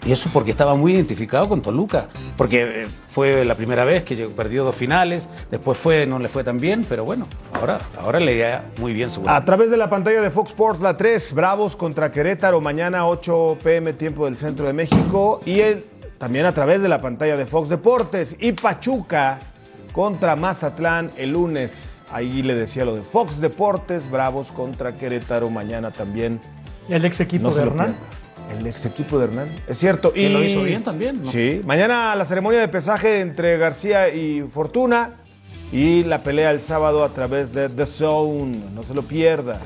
[0.06, 2.08] Y eso porque estaba muy identificado con Toluca.
[2.38, 5.28] Porque eh, fue la primera vez que perdió dos finales.
[5.50, 9.10] Después fue, no le fue tan bien, pero bueno, ahora, ahora le irá muy bien
[9.10, 9.46] A seguramente.
[9.48, 13.94] través de la pantalla de Fox Sports, la 3, Bravos contra Querétaro, mañana 8 pm,
[13.94, 15.42] tiempo del centro de México.
[15.46, 15.84] Y el-
[16.20, 18.36] también a través de la pantalla de Fox Deportes.
[18.40, 19.40] Y Pachuca
[19.92, 22.04] contra Mazatlán el lunes.
[22.12, 26.40] Ahí le decía lo de Fox Deportes, Bravos contra Querétaro, mañana también.
[26.90, 27.96] El ex equipo No de Hernán.
[28.58, 29.50] El ex equipo de Hernán.
[29.68, 30.14] Es cierto.
[30.14, 31.32] Que lo hizo bien también, ¿no?
[31.32, 31.62] Sí.
[31.66, 35.16] Mañana la ceremonia de pesaje entre García y Fortuna.
[35.72, 38.58] Y la pelea el sábado a través de The Zone.
[38.74, 39.60] No se lo pierda.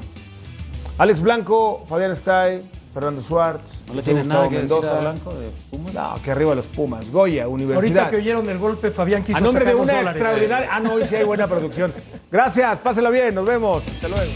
[0.97, 2.63] Alex Blanco, Fabián Stay,
[2.93, 3.81] Fernando Schwartz.
[3.87, 4.99] ¿No le José tienes nada Gustavo que decir a Mendoza.
[5.11, 5.93] Blanco de Pumas?
[5.93, 7.11] No, que arriba los Pumas.
[7.11, 8.03] Goya, Universidad.
[8.03, 10.21] Ahorita que oyeron el golpe, Fabián quiso A nombre de sacar una dólares.
[10.21, 10.69] extraordinaria.
[10.71, 11.93] Ah, no, hoy sí hay buena producción.
[12.31, 13.83] Gracias, páselo bien, nos vemos.
[13.87, 14.31] Hasta luego.